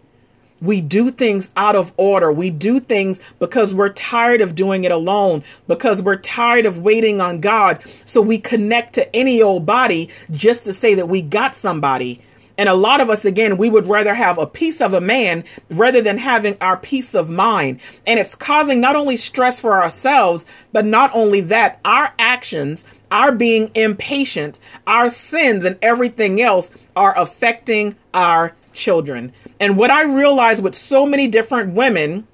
We 0.61 0.81
do 0.81 1.11
things 1.11 1.51
out 1.57 1.77
of 1.77 1.93
order. 1.97 2.33
We 2.33 2.51
do 2.51 2.81
things 2.81 3.21
because 3.39 3.73
we're 3.73 3.91
tired 3.91 4.41
of 4.41 4.57
doing 4.57 4.83
it 4.85 4.91
alone, 4.91 5.45
because 5.69 6.03
we're 6.03 6.17
tired 6.17 6.67
of 6.67 6.79
waiting 6.79 7.21
on 7.21 7.41
God. 7.41 7.81
So 8.05 8.21
we 8.21 8.39
connect 8.39 8.95
to 8.95 9.15
any 9.15 9.41
old 9.41 9.65
body 9.65 10.09
just 10.33 10.65
to 10.65 10.73
say 10.73 10.95
that 10.95 11.09
we 11.09 11.23
got 11.23 11.55
somebody. 11.55 12.21
And 12.59 12.69
a 12.69 12.75
lot 12.75 13.01
of 13.01 13.09
us, 13.09 13.25
again, 13.25 13.57
we 13.57 13.71
would 13.71 13.87
rather 13.87 14.15
have 14.15 14.37
a 14.37 14.47
piece 14.47 14.81
of 14.81 14.93
a 14.93 15.01
man 15.01 15.45
rather 15.71 16.03
than 16.03 16.19
having 16.19 16.57
our 16.61 16.77
peace 16.77 17.15
of 17.15 17.31
mind. 17.31 17.81
And 18.05 18.19
it's 18.19 18.35
causing 18.35 18.81
not 18.81 18.97
only 18.97 19.17
stress 19.17 19.61
for 19.61 19.81
ourselves, 19.81 20.45
but 20.73 20.85
not 20.85 21.11
only 21.15 21.41
that, 21.43 21.79
our 21.85 22.13
actions, 22.19 22.85
our 23.13 23.31
being 23.31 23.71
impatient, 23.77 24.59
our 24.89 25.09
sins, 25.09 25.65
and 25.65 25.79
everything 25.81 26.43
else 26.43 26.73
are 26.97 27.17
affecting 27.17 27.95
our 28.13 28.57
children. 28.75 29.33
And 29.61 29.77
what 29.77 29.91
I 29.91 30.03
realize 30.03 30.61
with 30.61 30.75
so 30.75 31.07
many 31.07 31.29
different 31.29 31.75
women, 31.75 32.27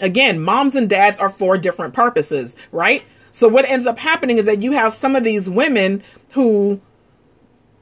again, 0.00 0.40
moms 0.40 0.74
and 0.74 0.90
dads 0.90 1.18
are 1.18 1.30
for 1.30 1.56
different 1.56 1.94
purposes, 1.94 2.54
right? 2.70 3.02
So 3.32 3.48
what 3.48 3.68
ends 3.68 3.86
up 3.86 3.98
happening 3.98 4.38
is 4.38 4.44
that 4.44 4.60
you 4.60 4.72
have 4.72 4.92
some 4.92 5.16
of 5.16 5.24
these 5.24 5.48
women 5.48 6.02
who 6.32 6.80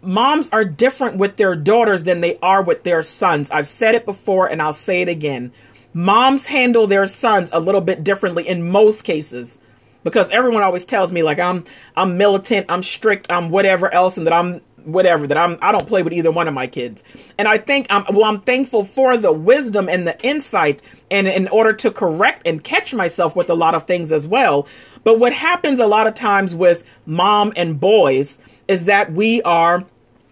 moms 0.09 0.49
are 0.50 0.65
different 0.65 1.19
with 1.19 1.37
their 1.37 1.55
daughters 1.55 2.05
than 2.05 2.23
they 2.23 2.38
are 2.38 2.62
with 2.62 2.83
their 2.83 3.03
sons. 3.03 3.50
I've 3.50 3.69
said 3.69 3.95
it 3.95 4.07
before 4.07 4.47
and 4.47 4.62
I'll 4.62 4.73
say 4.73 5.03
it 5.03 5.09
again. 5.09 5.53
Moms 5.93 6.47
handle 6.47 6.87
their 6.87 7.07
sons 7.07 7.50
a 7.53 7.61
little 7.61 7.83
bit 7.83 8.05
differently 8.05 8.49
in 8.49 8.71
most 8.71 9.03
cases 9.05 9.59
because 10.05 10.31
everyone 10.31 10.62
always 10.62 10.87
tells 10.87 11.12
me 11.12 11.23
like 11.23 11.38
I'm 11.38 11.62
I'm 11.95 12.17
militant, 12.17 12.67
I'm 12.71 12.83
strict, 12.83 13.31
I'm 13.31 13.50
whatever 13.50 13.93
else 13.93 14.17
and 14.17 14.27
that 14.27 14.33
I'm 14.33 14.62
whatever 14.85 15.27
that 15.27 15.37
I'm 15.37 15.59
I 15.61 15.73
don't 15.73 15.87
play 15.87 16.03
with 16.03 16.15
either 16.15 16.31
one 16.31 16.49
of 16.49 16.55
my 16.55 16.67
kids. 16.67 17.03
And 17.37 17.47
I 17.47 17.59
think 17.59 17.87
I'm 17.91 18.07
well 18.15 18.25
I'm 18.25 18.41
thankful 18.41 18.85
for 18.85 19.19
the 19.19 19.33
wisdom 19.33 19.91
and 19.91 20.07
the 20.07 20.19
insight 20.27 20.81
and 21.11 21.29
in 21.29 21.49
order 21.49 21.75
to 21.75 21.91
correct 21.91 22.47
and 22.47 22.65
catch 22.65 22.95
myself 22.95 23.37
with 23.37 23.50
a 23.50 23.55
lot 23.55 23.75
of 23.75 23.87
things 23.87 24.11
as 24.11 24.27
well. 24.27 24.67
But 25.05 25.19
what 25.19 25.35
happens 25.35 25.79
a 25.81 25.87
lot 25.87 26.07
of 26.07 26.15
times 26.15 26.55
with 26.55 26.83
mom 27.05 27.53
and 27.57 27.79
boys 27.79 28.38
is 28.69 28.87
that 28.87 29.12
we 29.12 29.43
are 29.43 29.85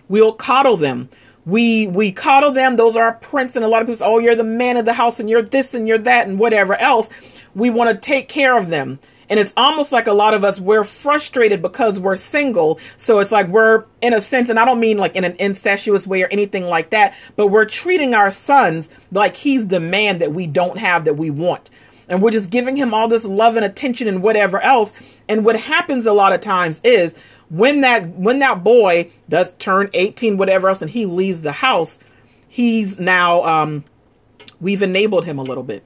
we'll 0.09 0.33
coddle 0.33 0.77
them. 0.77 1.09
We 1.45 1.87
we 1.87 2.11
coddle 2.13 2.53
them. 2.53 2.77
Those 2.77 2.97
are 2.97 3.05
our 3.05 3.13
prince, 3.15 3.55
and 3.57 3.65
a 3.65 3.69
lot 3.69 3.83
of 3.83 3.87
people 3.87 3.99
say, 3.99 4.05
"Oh, 4.05 4.19
you're 4.19 4.35
the 4.35 4.45
man 4.45 4.77
of 4.77 4.85
the 4.85 4.93
house, 4.93 5.21
and 5.21 5.31
you're 5.31 5.43
this 5.43 5.75
and 5.75 5.87
you're 5.87 5.99
that, 5.99 6.27
and 6.27 6.39
whatever 6.39 6.75
else." 6.75 7.09
We 7.55 7.71
want 7.71 7.91
to 7.91 7.97
take 7.97 8.29
care 8.29 8.57
of 8.57 8.69
them. 8.69 8.99
And 9.29 9.41
it's 9.41 9.55
almost 9.57 9.91
like 9.91 10.07
a 10.07 10.13
lot 10.13 10.35
of 10.35 10.45
us, 10.45 10.61
we're 10.61 10.85
frustrated 10.85 11.61
because 11.61 11.99
we're 11.99 12.17
single. 12.17 12.79
So 12.97 13.19
it's 13.19 13.33
like 13.33 13.49
we're, 13.49 13.85
in 14.01 14.15
a 14.15 14.21
sense, 14.21 14.49
and 14.49 14.59
I 14.59 14.65
don't 14.65 14.79
mean 14.79 14.99
like 14.99 15.17
in 15.17 15.25
an 15.25 15.35
incestuous 15.41 16.07
way 16.07 16.23
or 16.23 16.29
anything 16.29 16.67
like 16.67 16.91
that, 16.91 17.15
but 17.35 17.49
we're 17.49 17.65
treating 17.65 18.15
our 18.15 18.31
sons 18.31 18.89
like 19.11 19.35
he's 19.35 19.67
the 19.67 19.81
man 19.81 20.19
that 20.19 20.33
we 20.33 20.47
don't 20.47 20.79
have 20.79 21.05
that 21.07 21.15
we 21.15 21.31
want 21.31 21.71
and 22.09 22.23
we're 22.23 22.31
just 22.31 22.51
giving 22.51 22.77
him 22.77 22.95
all 22.95 23.09
this 23.09 23.25
love 23.25 23.57
and 23.57 23.65
attention 23.65 24.09
and 24.09 24.23
whatever 24.23 24.61
else. 24.61 24.93
And 25.29 25.45
what 25.45 25.57
happens 25.57 26.07
a 26.07 26.13
lot 26.13 26.33
of 26.33 26.41
times 26.41 26.81
is 26.85 27.15
when 27.49 27.81
that 27.83 28.09
when 28.11 28.39
that 28.41 28.65
boy 28.65 29.11
does 29.29 29.53
turn 29.55 29.91
18, 29.93 30.37
whatever 30.37 30.69
else, 30.69 30.83
and 30.83 30.91
he 30.91 31.07
leaves 31.07 31.41
the 31.43 31.53
house, 31.53 31.99
he's 32.49 32.99
now 32.99 33.45
um 33.45 33.85
we've 34.61 34.83
enabled 34.83 35.25
him 35.25 35.39
a 35.39 35.43
little 35.43 35.63
bit. 35.63 35.85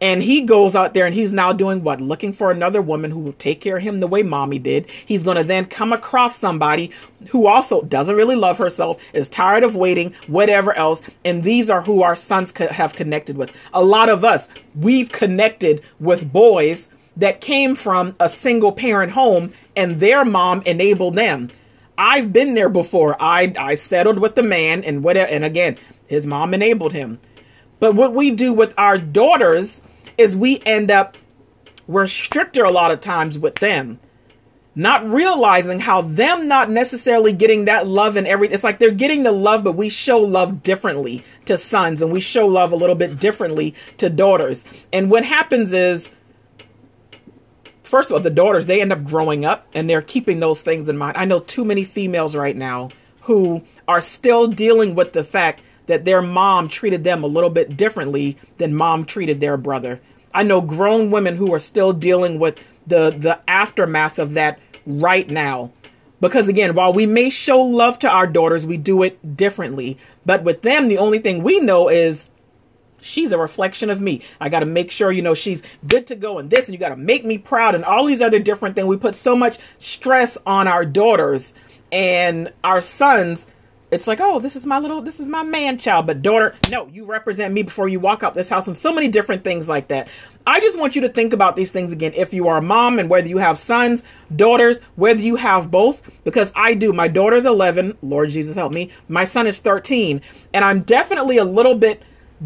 And 0.00 0.22
he 0.22 0.42
goes 0.42 0.76
out 0.76 0.92
there 0.92 1.06
and 1.06 1.14
he's 1.14 1.32
now 1.32 1.54
doing 1.54 1.82
what? 1.82 1.98
Looking 1.98 2.34
for 2.34 2.50
another 2.50 2.82
woman 2.82 3.10
who 3.10 3.20
will 3.20 3.32
take 3.32 3.62
care 3.62 3.78
of 3.78 3.82
him 3.82 4.00
the 4.00 4.06
way 4.06 4.22
mommy 4.22 4.58
did. 4.58 4.90
He's 4.90 5.24
going 5.24 5.38
to 5.38 5.44
then 5.44 5.64
come 5.64 5.94
across 5.94 6.36
somebody 6.36 6.90
who 7.30 7.46
also 7.46 7.80
doesn't 7.80 8.14
really 8.14 8.36
love 8.36 8.58
herself, 8.58 9.02
is 9.14 9.30
tired 9.30 9.62
of 9.64 9.76
waiting, 9.76 10.12
whatever 10.26 10.74
else. 10.74 11.00
And 11.24 11.42
these 11.42 11.70
are 11.70 11.80
who 11.80 12.02
our 12.02 12.16
sons 12.16 12.52
have 12.58 12.92
connected 12.92 13.38
with. 13.38 13.56
A 13.72 13.82
lot 13.82 14.10
of 14.10 14.24
us, 14.24 14.48
we've 14.74 15.10
connected 15.10 15.80
with 16.00 16.30
boys 16.30 16.90
that 17.16 17.40
came 17.40 17.74
from 17.74 18.14
a 18.18 18.28
single 18.28 18.72
parent 18.72 19.12
home 19.12 19.52
and 19.76 20.00
their 20.00 20.24
mom 20.24 20.62
enabled 20.62 21.14
them. 21.14 21.50
I've 21.96 22.32
been 22.32 22.54
there 22.54 22.68
before. 22.68 23.16
I 23.20 23.52
I 23.56 23.76
settled 23.76 24.18
with 24.18 24.34
the 24.34 24.42
man 24.42 24.82
and 24.82 25.04
whatever 25.04 25.30
and 25.30 25.44
again, 25.44 25.76
his 26.06 26.26
mom 26.26 26.54
enabled 26.54 26.92
him. 26.92 27.20
But 27.78 27.94
what 27.94 28.14
we 28.14 28.30
do 28.30 28.52
with 28.52 28.74
our 28.78 28.98
daughters 28.98 29.82
is 30.16 30.34
we 30.34 30.60
end 30.64 30.90
up, 30.90 31.16
we're 31.86 32.06
stricter 32.06 32.64
a 32.64 32.72
lot 32.72 32.90
of 32.90 33.00
times 33.00 33.38
with 33.38 33.56
them 33.56 33.98
not 34.74 35.08
realizing 35.08 35.80
how 35.80 36.02
them 36.02 36.48
not 36.48 36.68
necessarily 36.68 37.32
getting 37.32 37.66
that 37.66 37.86
love 37.86 38.16
and 38.16 38.26
everything. 38.26 38.54
It's 38.54 38.64
like 38.64 38.78
they're 38.78 38.90
getting 38.90 39.22
the 39.22 39.32
love, 39.32 39.62
but 39.62 39.72
we 39.72 39.88
show 39.88 40.18
love 40.18 40.62
differently 40.62 41.24
to 41.44 41.56
sons 41.56 42.02
and 42.02 42.12
we 42.12 42.20
show 42.20 42.46
love 42.46 42.72
a 42.72 42.76
little 42.76 42.96
bit 42.96 43.18
differently 43.18 43.74
to 43.98 44.10
daughters. 44.10 44.64
And 44.92 45.10
what 45.10 45.24
happens 45.24 45.72
is, 45.72 46.10
first 47.94 48.10
of 48.10 48.14
all, 48.14 48.20
the 48.20 48.28
daughters, 48.28 48.66
they 48.66 48.80
end 48.80 48.90
up 48.90 49.04
growing 49.04 49.44
up 49.44 49.68
and 49.72 49.88
they're 49.88 50.02
keeping 50.02 50.40
those 50.40 50.62
things 50.62 50.88
in 50.88 50.98
mind. 50.98 51.16
I 51.16 51.26
know 51.26 51.38
too 51.38 51.64
many 51.64 51.84
females 51.84 52.34
right 52.34 52.56
now 52.56 52.88
who 53.20 53.62
are 53.86 54.00
still 54.00 54.48
dealing 54.48 54.96
with 54.96 55.12
the 55.12 55.22
fact 55.22 55.62
that 55.86 56.04
their 56.04 56.20
mom 56.20 56.66
treated 56.66 57.04
them 57.04 57.22
a 57.22 57.28
little 57.28 57.50
bit 57.50 57.76
differently 57.76 58.36
than 58.58 58.74
mom 58.74 59.04
treated 59.04 59.38
their 59.38 59.56
brother. 59.56 60.00
I 60.34 60.42
know 60.42 60.60
grown 60.60 61.12
women 61.12 61.36
who 61.36 61.54
are 61.54 61.60
still 61.60 61.92
dealing 61.92 62.40
with 62.40 62.60
the 62.84 63.10
the 63.10 63.38
aftermath 63.46 64.18
of 64.18 64.34
that 64.34 64.58
right 64.84 65.30
now. 65.30 65.70
Because 66.20 66.48
again, 66.48 66.74
while 66.74 66.92
we 66.92 67.06
may 67.06 67.30
show 67.30 67.60
love 67.60 68.00
to 68.00 68.10
our 68.10 68.26
daughters, 68.26 68.66
we 68.66 68.76
do 68.76 69.04
it 69.04 69.36
differently. 69.36 69.98
But 70.26 70.42
with 70.42 70.62
them, 70.62 70.88
the 70.88 70.98
only 70.98 71.20
thing 71.20 71.44
we 71.44 71.60
know 71.60 71.88
is 71.88 72.28
she's 73.04 73.32
a 73.32 73.38
reflection 73.38 73.90
of 73.90 74.00
me. 74.00 74.22
I 74.40 74.48
got 74.48 74.60
to 74.60 74.66
make 74.66 74.90
sure, 74.90 75.12
you 75.12 75.22
know, 75.22 75.34
she's 75.34 75.62
good 75.86 76.06
to 76.08 76.16
go 76.16 76.38
and 76.38 76.50
this, 76.50 76.64
and 76.66 76.74
you 76.74 76.78
got 76.78 76.88
to 76.88 76.96
make 76.96 77.24
me 77.24 77.38
proud, 77.38 77.74
and 77.74 77.84
all 77.84 78.06
these 78.06 78.22
other 78.22 78.38
different 78.38 78.74
things. 78.74 78.86
We 78.86 78.96
put 78.96 79.14
so 79.14 79.36
much 79.36 79.58
stress 79.78 80.38
on 80.46 80.66
our 80.68 80.84
daughters 80.84 81.54
and 81.92 82.52
our 82.64 82.80
sons 82.80 83.46
it's 83.94 84.08
like, 84.08 84.20
oh, 84.20 84.40
this 84.40 84.56
is 84.56 84.66
my 84.66 84.78
little, 84.78 85.00
this 85.00 85.20
is 85.20 85.26
my 85.26 85.44
man 85.44 85.78
child. 85.78 86.06
But 86.06 86.20
daughter, 86.20 86.54
no, 86.68 86.88
you 86.88 87.04
represent 87.04 87.54
me 87.54 87.62
before 87.62 87.88
you 87.88 88.00
walk 88.00 88.22
out 88.22 88.34
this 88.34 88.48
house, 88.48 88.66
and 88.66 88.76
so 88.76 88.92
many 88.92 89.08
different 89.08 89.44
things 89.44 89.68
like 89.68 89.88
that. 89.88 90.08
I 90.46 90.60
just 90.60 90.78
want 90.78 90.96
you 90.96 91.02
to 91.02 91.08
think 91.08 91.32
about 91.32 91.54
these 91.54 91.70
things 91.70 91.92
again. 91.92 92.12
If 92.14 92.34
you 92.34 92.48
are 92.48 92.56
a 92.56 92.62
mom 92.62 92.98
and 92.98 93.08
whether 93.08 93.28
you 93.28 93.38
have 93.38 93.58
sons, 93.58 94.02
daughters, 94.34 94.78
whether 94.96 95.22
you 95.22 95.36
have 95.36 95.70
both, 95.70 96.02
because 96.24 96.52
I 96.56 96.74
do. 96.74 96.92
My 96.92 97.08
daughter's 97.08 97.46
11. 97.46 97.96
Lord 98.02 98.30
Jesus 98.30 98.56
help 98.56 98.72
me. 98.72 98.90
My 99.08 99.24
son 99.24 99.46
is 99.46 99.60
13. 99.60 100.20
And 100.52 100.64
I'm 100.64 100.82
definitely 100.82 101.38
a 101.38 101.44
little 101.44 101.76
bit 101.76 102.02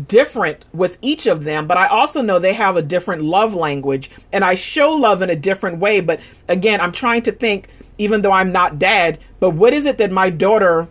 different 0.06 0.66
with 0.72 0.98
each 1.02 1.26
of 1.26 1.44
them, 1.44 1.66
but 1.66 1.76
I 1.76 1.86
also 1.86 2.22
know 2.22 2.38
they 2.38 2.52
have 2.52 2.76
a 2.76 2.82
different 2.82 3.24
love 3.24 3.54
language 3.54 4.10
and 4.32 4.44
I 4.44 4.54
show 4.54 4.90
love 4.92 5.22
in 5.22 5.30
a 5.30 5.36
different 5.36 5.78
way. 5.78 6.00
But 6.00 6.20
again, 6.48 6.80
I'm 6.80 6.92
trying 6.92 7.22
to 7.22 7.32
think, 7.32 7.68
even 7.98 8.22
though 8.22 8.32
I'm 8.32 8.52
not 8.52 8.78
dad, 8.78 9.18
but 9.40 9.50
what 9.50 9.72
is 9.72 9.84
it 9.84 9.98
that 9.98 10.10
my 10.10 10.30
daughter 10.30 10.88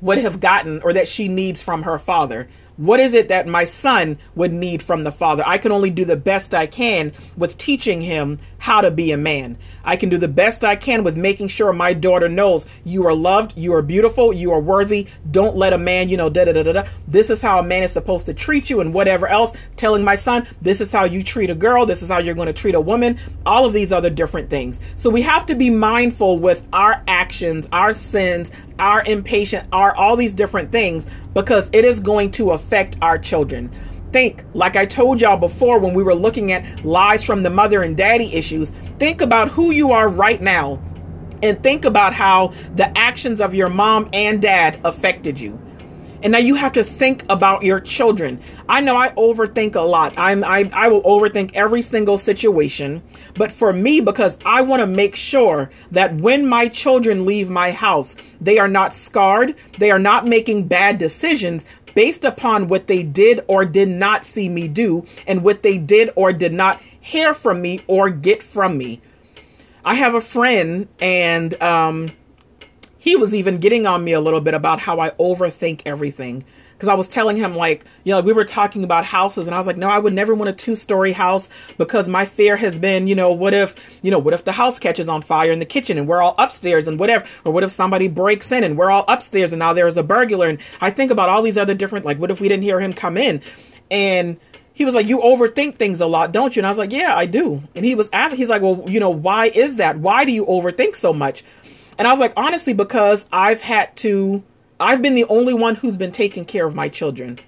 would 0.00 0.18
have 0.18 0.40
gotten 0.40 0.80
or 0.82 0.92
that 0.92 1.08
she 1.08 1.28
needs 1.28 1.62
from 1.62 1.82
her 1.82 1.98
father 1.98 2.48
what 2.78 3.00
is 3.00 3.12
it 3.12 3.28
that 3.28 3.46
my 3.46 3.64
son 3.64 4.18
would 4.36 4.52
need 4.52 4.82
from 4.82 5.02
the 5.04 5.12
father? 5.12 5.42
I 5.44 5.58
can 5.58 5.72
only 5.72 5.90
do 5.90 6.04
the 6.04 6.16
best 6.16 6.54
I 6.54 6.66
can 6.66 7.12
with 7.36 7.58
teaching 7.58 8.00
him 8.00 8.38
how 8.58 8.80
to 8.80 8.90
be 8.90 9.10
a 9.10 9.16
man. 9.16 9.58
I 9.84 9.96
can 9.96 10.08
do 10.08 10.16
the 10.16 10.28
best 10.28 10.64
I 10.64 10.76
can 10.76 11.02
with 11.02 11.16
making 11.16 11.48
sure 11.48 11.72
my 11.72 11.92
daughter 11.92 12.28
knows 12.28 12.66
you 12.84 13.04
are 13.06 13.14
loved, 13.14 13.56
you 13.56 13.74
are 13.74 13.82
beautiful, 13.82 14.32
you 14.32 14.52
are 14.52 14.60
worthy. 14.60 15.08
Don't 15.30 15.56
let 15.56 15.72
a 15.72 15.78
man, 15.78 16.08
you 16.08 16.16
know, 16.16 16.30
da 16.30 16.44
da 16.44 16.52
da 16.52 16.72
da. 16.72 16.84
This 17.08 17.30
is 17.30 17.42
how 17.42 17.58
a 17.58 17.64
man 17.64 17.82
is 17.82 17.92
supposed 17.92 18.26
to 18.26 18.34
treat 18.34 18.70
you, 18.70 18.80
and 18.80 18.94
whatever 18.94 19.26
else. 19.26 19.56
Telling 19.76 20.04
my 20.04 20.14
son, 20.14 20.46
this 20.62 20.80
is 20.80 20.92
how 20.92 21.04
you 21.04 21.24
treat 21.24 21.50
a 21.50 21.54
girl, 21.54 21.84
this 21.84 22.02
is 22.02 22.10
how 22.10 22.18
you're 22.18 22.34
going 22.34 22.46
to 22.46 22.52
treat 22.52 22.76
a 22.76 22.80
woman, 22.80 23.18
all 23.44 23.64
of 23.64 23.72
these 23.72 23.90
other 23.90 24.10
different 24.10 24.50
things. 24.50 24.78
So 24.96 25.10
we 25.10 25.22
have 25.22 25.46
to 25.46 25.56
be 25.56 25.70
mindful 25.70 26.38
with 26.38 26.62
our 26.72 27.02
actions, 27.08 27.68
our 27.72 27.92
sins, 27.92 28.52
our 28.78 29.02
impatient, 29.04 29.66
our 29.72 29.94
all 29.96 30.14
these 30.14 30.32
different 30.32 30.70
things 30.70 31.06
because 31.34 31.70
it 31.72 31.84
is 31.84 32.00
going 32.00 32.30
to 32.32 32.52
affect 32.52 32.67
our 33.02 33.18
children. 33.18 33.70
Think, 34.12 34.44
like 34.54 34.76
I 34.76 34.86
told 34.86 35.20
y'all 35.20 35.36
before 35.36 35.78
when 35.78 35.92
we 35.92 36.02
were 36.02 36.14
looking 36.14 36.52
at 36.52 36.84
lies 36.84 37.22
from 37.22 37.42
the 37.42 37.50
mother 37.50 37.82
and 37.82 37.96
daddy 37.96 38.32
issues, 38.34 38.70
think 38.98 39.20
about 39.20 39.48
who 39.48 39.70
you 39.70 39.92
are 39.92 40.08
right 40.08 40.40
now 40.40 40.82
and 41.42 41.62
think 41.62 41.84
about 41.84 42.14
how 42.14 42.52
the 42.74 42.96
actions 42.96 43.40
of 43.40 43.54
your 43.54 43.68
mom 43.68 44.08
and 44.12 44.40
dad 44.40 44.80
affected 44.84 45.38
you. 45.38 45.60
And 46.22 46.32
now 46.32 46.38
you 46.38 46.56
have 46.56 46.72
to 46.72 46.82
think 46.82 47.24
about 47.28 47.62
your 47.62 47.78
children. 47.78 48.40
I 48.68 48.80
know 48.80 48.96
I 48.96 49.10
overthink 49.10 49.76
a 49.76 49.80
lot. 49.80 50.14
I'm 50.16 50.42
I, 50.42 50.68
I 50.72 50.88
will 50.88 51.02
overthink 51.02 51.54
every 51.54 51.80
single 51.80 52.18
situation. 52.18 53.02
But 53.34 53.52
for 53.52 53.72
me, 53.72 54.00
because 54.00 54.36
I 54.44 54.62
want 54.62 54.80
to 54.80 54.86
make 54.88 55.14
sure 55.14 55.70
that 55.92 56.16
when 56.16 56.48
my 56.48 56.66
children 56.68 57.24
leave 57.24 57.50
my 57.50 57.70
house, 57.70 58.16
they 58.40 58.58
are 58.58 58.66
not 58.66 58.92
scarred, 58.92 59.54
they 59.78 59.92
are 59.92 59.98
not 60.00 60.26
making 60.26 60.66
bad 60.66 60.98
decisions 60.98 61.64
based 61.98 62.24
upon 62.24 62.68
what 62.68 62.86
they 62.86 63.02
did 63.02 63.40
or 63.48 63.64
did 63.64 63.88
not 63.88 64.24
see 64.24 64.48
me 64.48 64.68
do, 64.68 65.04
and 65.26 65.42
what 65.42 65.64
they 65.64 65.76
did 65.76 66.08
or 66.14 66.32
did 66.32 66.52
not 66.52 66.80
hear 67.00 67.34
from 67.34 67.60
me 67.60 67.80
or 67.88 68.08
get 68.08 68.40
from 68.40 68.78
me. 68.78 69.00
I 69.84 69.94
have 69.94 70.14
a 70.14 70.20
friend 70.20 70.86
and 71.00 71.60
um 71.60 72.10
he 73.08 73.16
was 73.16 73.34
even 73.34 73.56
getting 73.56 73.86
on 73.86 74.04
me 74.04 74.12
a 74.12 74.20
little 74.20 74.42
bit 74.42 74.52
about 74.52 74.80
how 74.80 75.00
I 75.00 75.10
overthink 75.12 75.80
everything. 75.86 76.44
Because 76.74 76.90
I 76.90 76.94
was 76.94 77.08
telling 77.08 77.38
him, 77.38 77.56
like, 77.56 77.86
you 78.04 78.12
know, 78.12 78.20
we 78.20 78.34
were 78.34 78.44
talking 78.44 78.84
about 78.84 79.06
houses, 79.06 79.46
and 79.46 79.54
I 79.54 79.58
was 79.58 79.66
like, 79.66 79.78
no, 79.78 79.88
I 79.88 79.98
would 79.98 80.12
never 80.12 80.34
want 80.34 80.50
a 80.50 80.52
two 80.52 80.76
story 80.76 81.12
house 81.12 81.48
because 81.78 82.06
my 82.06 82.26
fear 82.26 82.54
has 82.56 82.78
been, 82.78 83.08
you 83.08 83.14
know, 83.14 83.32
what 83.32 83.54
if, 83.54 83.98
you 84.02 84.10
know, 84.10 84.18
what 84.18 84.34
if 84.34 84.44
the 84.44 84.52
house 84.52 84.78
catches 84.78 85.08
on 85.08 85.22
fire 85.22 85.50
in 85.50 85.58
the 85.58 85.64
kitchen 85.64 85.96
and 85.96 86.06
we're 86.06 86.20
all 86.20 86.34
upstairs 86.36 86.86
and 86.86 87.00
whatever? 87.00 87.24
Or 87.46 87.52
what 87.52 87.64
if 87.64 87.72
somebody 87.72 88.08
breaks 88.08 88.52
in 88.52 88.62
and 88.62 88.76
we're 88.76 88.90
all 88.90 89.06
upstairs 89.08 89.52
and 89.52 89.58
now 89.58 89.72
there's 89.72 89.96
a 89.96 90.02
burglar? 90.02 90.50
And 90.50 90.60
I 90.82 90.90
think 90.90 91.10
about 91.10 91.30
all 91.30 91.42
these 91.42 91.56
other 91.56 91.74
different, 91.74 92.04
like, 92.04 92.18
what 92.18 92.30
if 92.30 92.42
we 92.42 92.48
didn't 92.48 92.64
hear 92.64 92.78
him 92.78 92.92
come 92.92 93.16
in? 93.16 93.40
And 93.90 94.38
he 94.74 94.84
was 94.84 94.94
like, 94.94 95.08
You 95.08 95.18
overthink 95.18 95.76
things 95.76 96.00
a 96.00 96.06
lot, 96.06 96.30
don't 96.30 96.54
you? 96.54 96.60
And 96.60 96.66
I 96.66 96.70
was 96.70 96.78
like, 96.78 96.92
Yeah, 96.92 97.16
I 97.16 97.24
do. 97.24 97.62
And 97.74 97.86
he 97.86 97.94
was 97.94 98.10
asking, 98.12 98.36
he's 98.36 98.50
like, 98.50 98.62
Well, 98.62 98.84
you 98.86 99.00
know, 99.00 99.10
why 99.10 99.46
is 99.46 99.76
that? 99.76 99.98
Why 99.98 100.26
do 100.26 100.30
you 100.30 100.44
overthink 100.44 100.94
so 100.94 101.12
much? 101.12 101.42
And 101.98 102.06
I 102.06 102.12
was 102.12 102.20
like, 102.20 102.32
honestly, 102.36 102.72
because 102.72 103.26
I've 103.32 103.60
had 103.60 103.94
to, 103.96 104.42
I've 104.78 105.02
been 105.02 105.16
the 105.16 105.24
only 105.24 105.52
one 105.52 105.74
who's 105.74 105.96
been 105.96 106.12
taking 106.12 106.44
care 106.44 106.64
of 106.64 106.74
my 106.74 106.88
children. 106.88 107.38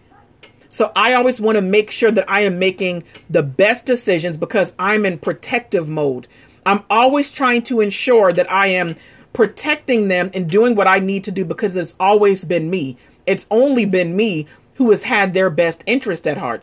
So 0.68 0.92
I 0.94 1.14
always 1.14 1.40
want 1.40 1.56
to 1.56 1.62
make 1.62 1.90
sure 1.90 2.10
that 2.10 2.28
I 2.28 2.40
am 2.40 2.58
making 2.58 3.04
the 3.28 3.42
best 3.42 3.86
decisions 3.86 4.36
because 4.36 4.72
I'm 4.78 5.06
in 5.06 5.18
protective 5.18 5.88
mode. 5.88 6.28
I'm 6.66 6.84
always 6.90 7.30
trying 7.30 7.62
to 7.62 7.80
ensure 7.80 8.32
that 8.32 8.50
I 8.50 8.68
am 8.68 8.96
protecting 9.32 10.08
them 10.08 10.30
and 10.34 10.50
doing 10.50 10.74
what 10.74 10.86
I 10.86 10.98
need 10.98 11.24
to 11.24 11.32
do 11.32 11.44
because 11.44 11.76
it's 11.76 11.94
always 11.98 12.44
been 12.44 12.70
me. 12.70 12.96
It's 13.26 13.46
only 13.50 13.84
been 13.84 14.16
me 14.16 14.46
who 14.74 14.90
has 14.90 15.04
had 15.04 15.32
their 15.32 15.50
best 15.50 15.82
interest 15.86 16.26
at 16.26 16.38
heart. 16.38 16.62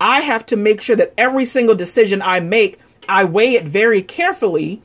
I 0.00 0.20
have 0.20 0.44
to 0.46 0.56
make 0.56 0.82
sure 0.82 0.96
that 0.96 1.14
every 1.16 1.46
single 1.46 1.74
decision 1.74 2.20
I 2.20 2.40
make, 2.40 2.78
I 3.08 3.24
weigh 3.24 3.54
it 3.54 3.64
very 3.64 4.02
carefully 4.02 4.82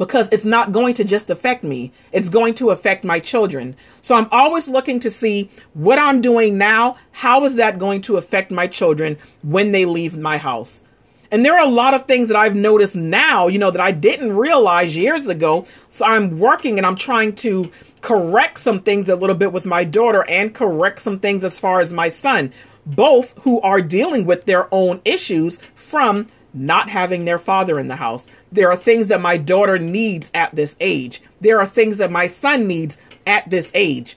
because 0.00 0.30
it's 0.32 0.46
not 0.46 0.72
going 0.72 0.94
to 0.94 1.04
just 1.04 1.28
affect 1.28 1.62
me, 1.62 1.92
it's 2.10 2.30
going 2.30 2.54
to 2.54 2.70
affect 2.70 3.04
my 3.04 3.20
children. 3.20 3.76
So 4.00 4.14
I'm 4.14 4.28
always 4.32 4.66
looking 4.66 4.98
to 5.00 5.10
see 5.10 5.50
what 5.74 5.98
I'm 5.98 6.22
doing 6.22 6.56
now, 6.56 6.96
how 7.12 7.44
is 7.44 7.56
that 7.56 7.78
going 7.78 8.00
to 8.02 8.16
affect 8.16 8.50
my 8.50 8.66
children 8.66 9.18
when 9.42 9.72
they 9.72 9.84
leave 9.84 10.16
my 10.16 10.38
house? 10.38 10.82
And 11.30 11.44
there 11.44 11.52
are 11.54 11.66
a 11.66 11.70
lot 11.70 11.92
of 11.92 12.06
things 12.06 12.28
that 12.28 12.36
I've 12.36 12.56
noticed 12.56 12.96
now, 12.96 13.46
you 13.48 13.58
know, 13.58 13.70
that 13.70 13.82
I 13.82 13.90
didn't 13.90 14.34
realize 14.34 14.96
years 14.96 15.28
ago. 15.28 15.66
So 15.90 16.06
I'm 16.06 16.38
working 16.38 16.78
and 16.78 16.86
I'm 16.86 16.96
trying 16.96 17.34
to 17.36 17.70
correct 18.00 18.58
some 18.58 18.80
things 18.80 19.06
a 19.10 19.16
little 19.16 19.36
bit 19.36 19.52
with 19.52 19.66
my 19.66 19.84
daughter 19.84 20.24
and 20.26 20.54
correct 20.54 21.00
some 21.00 21.18
things 21.18 21.44
as 21.44 21.58
far 21.58 21.78
as 21.78 21.92
my 21.92 22.08
son, 22.08 22.54
both 22.86 23.34
who 23.42 23.60
are 23.60 23.82
dealing 23.82 24.24
with 24.24 24.46
their 24.46 24.66
own 24.74 25.02
issues 25.04 25.58
from 25.74 26.26
not 26.52 26.88
having 26.88 27.24
their 27.24 27.38
father 27.38 27.78
in 27.78 27.88
the 27.88 27.96
house. 27.96 28.26
There 28.50 28.70
are 28.70 28.76
things 28.76 29.08
that 29.08 29.20
my 29.20 29.36
daughter 29.36 29.78
needs 29.78 30.30
at 30.34 30.54
this 30.54 30.76
age. 30.80 31.22
There 31.40 31.60
are 31.60 31.66
things 31.66 31.98
that 31.98 32.10
my 32.10 32.26
son 32.26 32.66
needs 32.66 32.96
at 33.26 33.48
this 33.48 33.70
age. 33.74 34.16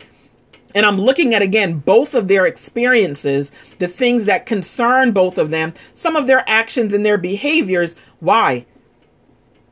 And 0.76 0.86
I'm 0.86 0.98
looking 0.98 1.36
at 1.36 1.42
again 1.42 1.80
both 1.80 2.16
of 2.16 2.28
their 2.28 2.46
experiences, 2.46 3.52
the 3.80 3.88
things 3.88 4.26
that 4.26 4.46
concern 4.46 5.12
both 5.12 5.38
of 5.38 5.52
them, 5.52 5.74
some 5.94 6.16
of 6.16 6.28
their 6.28 6.44
actions 6.50 6.94
and 6.94 7.06
their 7.06 7.18
behaviors. 7.18 7.96
Why? 8.20 8.66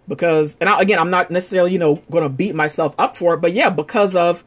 Because, 0.08 0.58
and 0.60 0.70
I, 0.70 0.80
again, 0.82 1.00
I'm 1.00 1.10
not 1.10 1.32
necessarily, 1.32 1.72
you 1.72 1.80
know, 1.80 1.96
going 2.12 2.24
to 2.24 2.30
beat 2.30 2.54
myself 2.54 2.94
up 2.98 3.16
for 3.16 3.34
it, 3.34 3.38
but 3.38 3.54
yeah, 3.54 3.70
because 3.70 4.16
of 4.16 4.44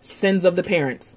sins 0.00 0.44
of 0.44 0.56
the 0.56 0.62
parents. 0.62 1.16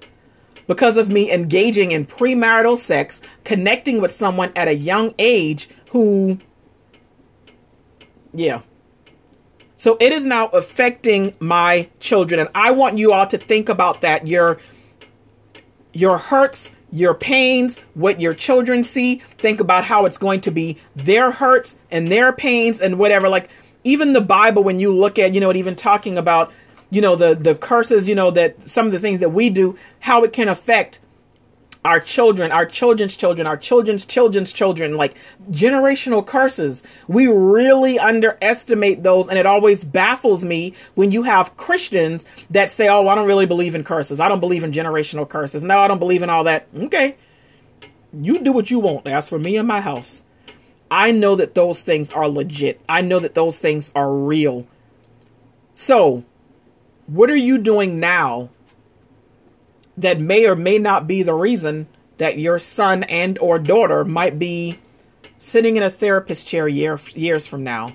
Because 0.66 0.96
of 0.96 1.10
me 1.10 1.30
engaging 1.30 1.92
in 1.92 2.06
premarital 2.06 2.78
sex, 2.78 3.20
connecting 3.44 4.00
with 4.00 4.10
someone 4.10 4.52
at 4.56 4.68
a 4.68 4.74
young 4.74 5.14
age 5.18 5.68
who 5.90 6.38
yeah. 8.32 8.62
So 9.76 9.96
it 10.00 10.12
is 10.12 10.26
now 10.26 10.46
affecting 10.48 11.34
my 11.38 11.88
children 12.00 12.40
and 12.40 12.48
I 12.54 12.70
want 12.72 12.98
you 12.98 13.12
all 13.12 13.26
to 13.26 13.38
think 13.38 13.68
about 13.68 14.00
that. 14.00 14.26
Your 14.26 14.58
your 15.92 16.18
hurts, 16.18 16.72
your 16.92 17.14
pains, 17.14 17.78
what 17.94 18.20
your 18.20 18.34
children 18.34 18.84
see, 18.84 19.16
think 19.38 19.60
about 19.60 19.84
how 19.84 20.04
it's 20.04 20.18
going 20.18 20.40
to 20.42 20.50
be 20.50 20.78
their 20.94 21.30
hurts 21.30 21.76
and 21.90 22.08
their 22.08 22.32
pains 22.32 22.80
and 22.80 22.98
whatever. 22.98 23.28
Like 23.28 23.48
even 23.84 24.12
the 24.12 24.20
Bible 24.20 24.64
when 24.64 24.80
you 24.80 24.92
look 24.94 25.18
at, 25.18 25.32
you 25.32 25.40
know, 25.40 25.52
even 25.54 25.76
talking 25.76 26.18
about, 26.18 26.52
you 26.90 27.00
know, 27.00 27.16
the 27.16 27.34
the 27.34 27.54
curses, 27.54 28.08
you 28.08 28.14
know, 28.14 28.30
that 28.30 28.68
some 28.68 28.86
of 28.86 28.92
the 28.92 29.00
things 29.00 29.20
that 29.20 29.30
we 29.30 29.50
do, 29.50 29.76
how 30.00 30.22
it 30.24 30.32
can 30.32 30.48
affect 30.48 31.00
our 31.86 32.00
children, 32.00 32.50
our 32.50 32.66
children's 32.66 33.16
children, 33.16 33.46
our 33.46 33.56
children's 33.56 34.04
children's 34.04 34.52
children, 34.52 34.94
like 34.94 35.16
generational 35.44 36.26
curses. 36.26 36.82
We 37.06 37.28
really 37.28 37.96
underestimate 37.98 39.04
those, 39.04 39.28
and 39.28 39.38
it 39.38 39.46
always 39.46 39.84
baffles 39.84 40.44
me 40.44 40.74
when 40.96 41.12
you 41.12 41.22
have 41.22 41.56
Christians 41.56 42.24
that 42.50 42.70
say, 42.70 42.88
Oh, 42.88 43.06
I 43.06 43.14
don't 43.14 43.26
really 43.28 43.46
believe 43.46 43.74
in 43.74 43.84
curses. 43.84 44.18
I 44.18 44.28
don't 44.28 44.40
believe 44.40 44.64
in 44.64 44.72
generational 44.72 45.28
curses. 45.28 45.62
No, 45.62 45.78
I 45.78 45.86
don't 45.86 46.00
believe 46.00 46.22
in 46.22 46.30
all 46.30 46.44
that. 46.44 46.66
Okay. 46.76 47.16
You 48.12 48.40
do 48.40 48.52
what 48.52 48.70
you 48.70 48.80
want. 48.80 49.06
As 49.06 49.28
for 49.28 49.38
me 49.38 49.56
and 49.56 49.68
my 49.68 49.80
house, 49.80 50.24
I 50.90 51.12
know 51.12 51.36
that 51.36 51.54
those 51.54 51.82
things 51.82 52.10
are 52.10 52.28
legit. 52.28 52.80
I 52.88 53.00
know 53.00 53.20
that 53.20 53.34
those 53.34 53.58
things 53.58 53.92
are 53.94 54.12
real. 54.12 54.66
So, 55.72 56.24
what 57.06 57.30
are 57.30 57.36
you 57.36 57.58
doing 57.58 58.00
now 58.00 58.50
that 59.96 60.20
may 60.20 60.46
or 60.46 60.56
may 60.56 60.78
not 60.78 61.06
be 61.06 61.22
the 61.22 61.34
reason 61.34 61.86
that 62.18 62.38
your 62.38 62.58
son 62.58 63.04
and 63.04 63.38
or 63.38 63.58
daughter 63.58 64.04
might 64.04 64.38
be 64.38 64.78
sitting 65.38 65.76
in 65.76 65.82
a 65.82 65.90
therapist 65.90 66.46
chair 66.46 66.66
year, 66.66 66.98
years 67.14 67.46
from 67.46 67.62
now? 67.62 67.94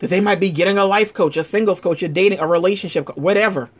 That 0.00 0.10
they 0.10 0.20
might 0.20 0.40
be 0.40 0.50
getting 0.50 0.78
a 0.78 0.84
life 0.84 1.12
coach 1.12 1.36
a 1.36 1.44
singles 1.44 1.80
coach 1.80 2.02
a 2.02 2.08
dating 2.08 2.38
a 2.38 2.46
relationship 2.46 3.16
whatever. 3.16 3.70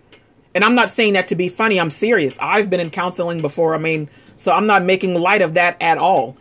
And 0.54 0.64
i'm 0.64 0.74
not 0.74 0.90
saying 0.90 1.14
that 1.14 1.28
to 1.28 1.34
be 1.34 1.48
funny. 1.48 1.78
I'm 1.78 1.90
serious. 1.90 2.36
I've 2.40 2.68
been 2.70 2.80
in 2.80 2.90
counseling 2.90 3.40
before. 3.40 3.74
I 3.74 3.78
mean 3.78 4.08
so 4.36 4.52
i'm 4.52 4.66
not 4.66 4.84
making 4.84 5.14
light 5.14 5.42
of 5.42 5.54
that 5.54 5.76
at 5.80 5.98
all. 5.98 6.36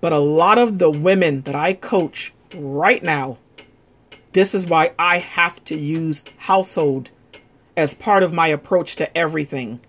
But 0.00 0.12
a 0.12 0.18
lot 0.18 0.58
of 0.58 0.78
the 0.78 0.90
women 0.90 1.42
that 1.42 1.54
i 1.54 1.74
coach 1.74 2.32
right 2.54 3.02
now 3.02 3.38
this 4.32 4.54
is 4.54 4.66
why 4.66 4.92
i 4.98 5.18
have 5.18 5.62
to 5.64 5.76
use 5.76 6.24
household 6.38 7.10
as 7.76 7.94
part 7.94 8.22
of 8.22 8.32
my 8.32 8.48
approach 8.48 8.96
to 8.96 9.16
everything. 9.16 9.80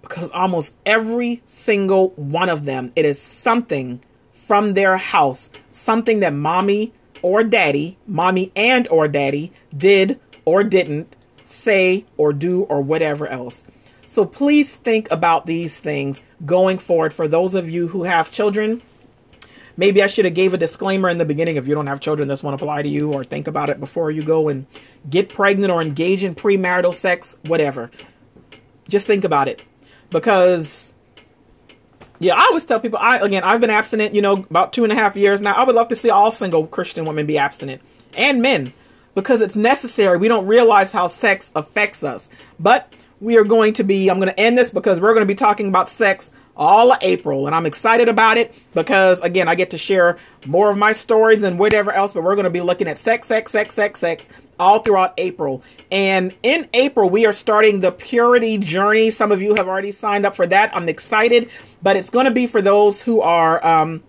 Because 0.00 0.30
almost 0.32 0.74
every 0.84 1.42
single 1.46 2.10
one 2.10 2.48
of 2.48 2.64
them, 2.64 2.92
it 2.96 3.04
is 3.04 3.20
something 3.20 4.00
from 4.32 4.74
their 4.74 4.96
house, 4.96 5.48
something 5.70 6.20
that 6.20 6.34
mommy 6.34 6.92
or 7.22 7.44
daddy, 7.44 7.96
mommy 8.06 8.50
and 8.56 8.88
or 8.88 9.06
daddy 9.06 9.52
did 9.76 10.18
or 10.44 10.64
didn't 10.64 11.14
say 11.44 12.04
or 12.16 12.32
do 12.32 12.62
or 12.62 12.80
whatever 12.80 13.28
else. 13.28 13.64
So 14.04 14.24
please 14.24 14.74
think 14.74 15.10
about 15.10 15.46
these 15.46 15.80
things 15.80 16.20
going 16.44 16.78
forward 16.78 17.14
for 17.14 17.28
those 17.28 17.54
of 17.54 17.70
you 17.70 17.88
who 17.88 18.02
have 18.02 18.30
children 18.30 18.82
maybe 19.76 20.02
I 20.02 20.06
should 20.06 20.24
have 20.24 20.34
gave 20.34 20.54
a 20.54 20.58
disclaimer 20.58 21.08
in 21.08 21.18
the 21.18 21.24
beginning 21.24 21.56
if 21.56 21.66
you 21.66 21.74
don't 21.74 21.86
have 21.86 22.00
children 22.00 22.28
this 22.28 22.42
won't 22.42 22.60
apply 22.60 22.82
to 22.82 22.88
you 22.88 23.12
or 23.12 23.24
think 23.24 23.46
about 23.46 23.70
it 23.70 23.80
before 23.80 24.10
you 24.10 24.22
go 24.22 24.48
and 24.48 24.66
get 25.08 25.28
pregnant 25.28 25.72
or 25.72 25.82
engage 25.82 26.24
in 26.24 26.34
premarital 26.34 26.94
sex, 26.94 27.34
whatever. 27.46 27.90
Just 28.88 29.06
think 29.06 29.24
about 29.24 29.48
it. 29.48 29.64
Because 30.10 30.92
yeah, 32.18 32.34
I 32.34 32.44
always 32.44 32.64
tell 32.64 32.80
people 32.80 32.98
I 33.00 33.18
again 33.18 33.42
I've 33.42 33.60
been 33.60 33.70
abstinent, 33.70 34.14
you 34.14 34.22
know, 34.22 34.34
about 34.34 34.72
two 34.72 34.84
and 34.84 34.92
a 34.92 34.96
half 34.96 35.16
years 35.16 35.40
now. 35.40 35.52
I 35.54 35.64
would 35.64 35.74
love 35.74 35.88
to 35.88 35.96
see 35.96 36.10
all 36.10 36.30
single 36.30 36.66
Christian 36.66 37.04
women 37.04 37.26
be 37.26 37.38
abstinent. 37.38 37.82
And 38.16 38.42
men. 38.42 38.72
Because 39.14 39.42
it's 39.42 39.56
necessary. 39.56 40.16
We 40.16 40.28
don't 40.28 40.46
realize 40.46 40.90
how 40.90 41.06
sex 41.06 41.50
affects 41.54 42.02
us. 42.02 42.30
But 42.58 42.94
we 43.20 43.36
are 43.36 43.44
going 43.44 43.74
to 43.74 43.84
be, 43.84 44.10
I'm 44.10 44.18
going 44.18 44.30
to 44.30 44.40
end 44.40 44.56
this 44.56 44.70
because 44.70 45.00
we're 45.00 45.12
going 45.12 45.26
to 45.26 45.26
be 45.26 45.34
talking 45.34 45.68
about 45.68 45.86
sex 45.86 46.30
all 46.56 46.92
of 46.92 46.98
April. 47.02 47.46
And 47.46 47.54
I'm 47.54 47.66
excited 47.66 48.08
about 48.08 48.38
it 48.38 48.60
because, 48.74 49.20
again, 49.20 49.48
I 49.48 49.54
get 49.54 49.70
to 49.70 49.78
share 49.78 50.18
more 50.46 50.70
of 50.70 50.76
my 50.76 50.92
stories 50.92 51.42
and 51.42 51.58
whatever 51.58 51.92
else, 51.92 52.12
but 52.12 52.22
we're 52.22 52.34
going 52.34 52.44
to 52.44 52.50
be 52.50 52.60
looking 52.60 52.88
at 52.88 52.98
sex, 52.98 53.26
sex, 53.28 53.52
sex, 53.52 53.74
sex, 53.74 54.00
sex 54.00 54.28
all 54.58 54.80
throughout 54.80 55.14
April. 55.18 55.62
And 55.90 56.34
in 56.42 56.68
April, 56.74 57.08
we 57.08 57.26
are 57.26 57.32
starting 57.32 57.80
the 57.80 57.92
purity 57.92 58.58
journey. 58.58 59.10
Some 59.10 59.32
of 59.32 59.42
you 59.42 59.54
have 59.54 59.68
already 59.68 59.92
signed 59.92 60.26
up 60.26 60.34
for 60.34 60.46
that. 60.46 60.74
I'm 60.76 60.88
excited, 60.88 61.50
but 61.82 61.96
it's 61.96 62.10
going 62.10 62.26
to 62.26 62.30
be 62.30 62.46
for 62.46 62.62
those 62.62 63.02
who 63.02 63.20
are, 63.20 63.64
um, 63.64 64.02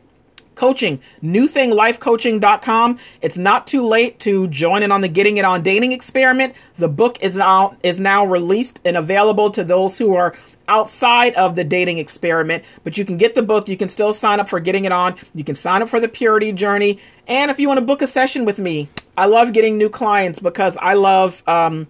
Coaching, 0.57 1.01
newthinglifecoaching.com. 1.23 2.99
It's 3.21 3.39
not 3.39 3.67
too 3.67 3.87
late 3.87 4.19
to 4.21 4.49
join 4.49 4.83
in 4.83 4.91
on 4.91 5.03
the 5.03 5.09
Getting 5.09 5.37
It 5.37 5.45
On 5.45 5.63
Dating 5.63 5.93
experiment. 5.93 6.55
The 6.79 6.89
book 6.89 7.23
is 7.23 7.37
now 7.37 7.77
is 7.83 8.01
now 8.01 8.25
released 8.25 8.81
and 8.85 8.97
available 8.97 9.51
to 9.51 9.63
those 9.63 9.99
who 9.99 10.15
are 10.15 10.35
outside 10.69 11.35
of 11.35 11.55
the 11.55 11.63
dating 11.65 11.99
experiment, 11.99 12.65
but 12.85 12.99
you 12.99 13.05
can 13.05 13.17
get 13.17 13.35
the 13.35 13.43
book. 13.43 13.69
You 13.69 13.77
can 13.77 13.89
still 13.89 14.13
sign 14.13 14.41
up 14.41 14.49
for 14.49 14.59
getting 14.59 14.85
it 14.85 14.93
on. 14.93 15.15
You 15.35 15.45
can 15.45 15.55
sign 15.55 15.83
up 15.83 15.89
for 15.89 16.01
the 16.01 16.09
purity 16.09 16.53
journey. 16.53 16.99
And 17.27 17.51
if 17.51 17.61
you 17.61 17.69
want 17.69 17.79
to 17.79 17.85
book 17.85 18.03
a 18.03 18.07
session 18.07 18.45
with 18.45 18.59
me, 18.59 18.89
I 19.17 19.27
love 19.27 19.53
getting 19.53 19.79
new 19.79 19.89
clients 19.89 20.41
because 20.41 20.77
I 20.79 20.95
love, 20.95 21.43
um, 21.47 21.87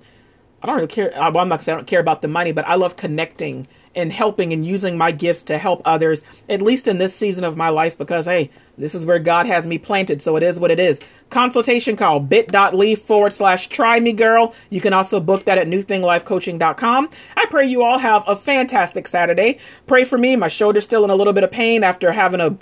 I 0.62 0.66
don't 0.66 0.76
really 0.76 0.88
care. 0.88 1.16
Uh, 1.16 1.30
well, 1.30 1.42
I'm 1.42 1.48
not 1.48 1.62
saying 1.62 1.76
I 1.76 1.78
don't 1.78 1.86
care 1.86 2.00
about 2.00 2.22
the 2.22 2.28
money, 2.28 2.52
but 2.52 2.66
I 2.66 2.74
love 2.74 2.96
connecting 2.96 3.68
and 3.96 4.12
helping 4.12 4.52
and 4.52 4.64
using 4.64 4.96
my 4.96 5.10
gifts 5.10 5.42
to 5.44 5.58
help 5.58 5.82
others, 5.84 6.22
at 6.48 6.62
least 6.62 6.86
in 6.86 6.98
this 6.98 7.14
season 7.14 7.42
of 7.42 7.56
my 7.56 7.70
life, 7.70 7.96
because 7.98 8.26
hey, 8.26 8.50
this 8.78 8.94
is 8.94 9.06
where 9.06 9.18
God 9.18 9.46
has 9.46 9.66
me 9.66 9.78
planted. 9.78 10.22
So 10.22 10.36
it 10.36 10.42
is 10.42 10.60
what 10.60 10.70
it 10.70 10.78
is. 10.78 11.00
Consultation 11.30 11.96
call 11.96 12.20
bit.ly 12.20 12.94
forward 12.94 13.32
slash 13.32 13.68
try 13.68 13.98
me 13.98 14.12
girl. 14.12 14.54
You 14.70 14.80
can 14.80 14.92
also 14.92 15.18
book 15.18 15.44
that 15.44 15.58
at 15.58 15.66
newthinglifecoaching.com. 15.66 17.10
I 17.36 17.46
pray 17.46 17.66
you 17.66 17.82
all 17.82 17.98
have 17.98 18.22
a 18.28 18.36
fantastic 18.36 19.08
Saturday. 19.08 19.58
Pray 19.86 20.04
for 20.04 20.18
me. 20.18 20.36
My 20.36 20.48
shoulder's 20.48 20.84
still 20.84 21.04
in 21.04 21.10
a 21.10 21.16
little 21.16 21.32
bit 21.32 21.42
of 21.42 21.50
pain 21.50 21.82
after 21.82 22.12
having 22.12 22.40
a 22.40 22.56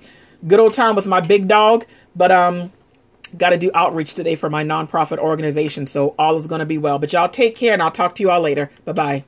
good 0.46 0.60
old 0.60 0.72
time 0.72 0.94
with 0.94 1.06
my 1.06 1.20
big 1.20 1.48
dog. 1.48 1.84
But 2.14 2.30
um 2.30 2.72
got 3.36 3.50
to 3.50 3.58
do 3.58 3.70
outreach 3.74 4.14
today 4.14 4.36
for 4.36 4.48
my 4.48 4.62
nonprofit 4.62 5.18
organization. 5.18 5.86
So 5.86 6.14
all 6.18 6.36
is 6.36 6.46
going 6.46 6.60
to 6.60 6.66
be 6.66 6.78
well. 6.78 6.98
But 6.98 7.12
y'all 7.12 7.28
take 7.28 7.56
care 7.56 7.72
and 7.72 7.82
I'll 7.82 7.90
talk 7.90 8.14
to 8.16 8.22
you 8.22 8.30
all 8.30 8.40
later. 8.40 8.70
Bye 8.84 8.92
bye. 8.92 9.24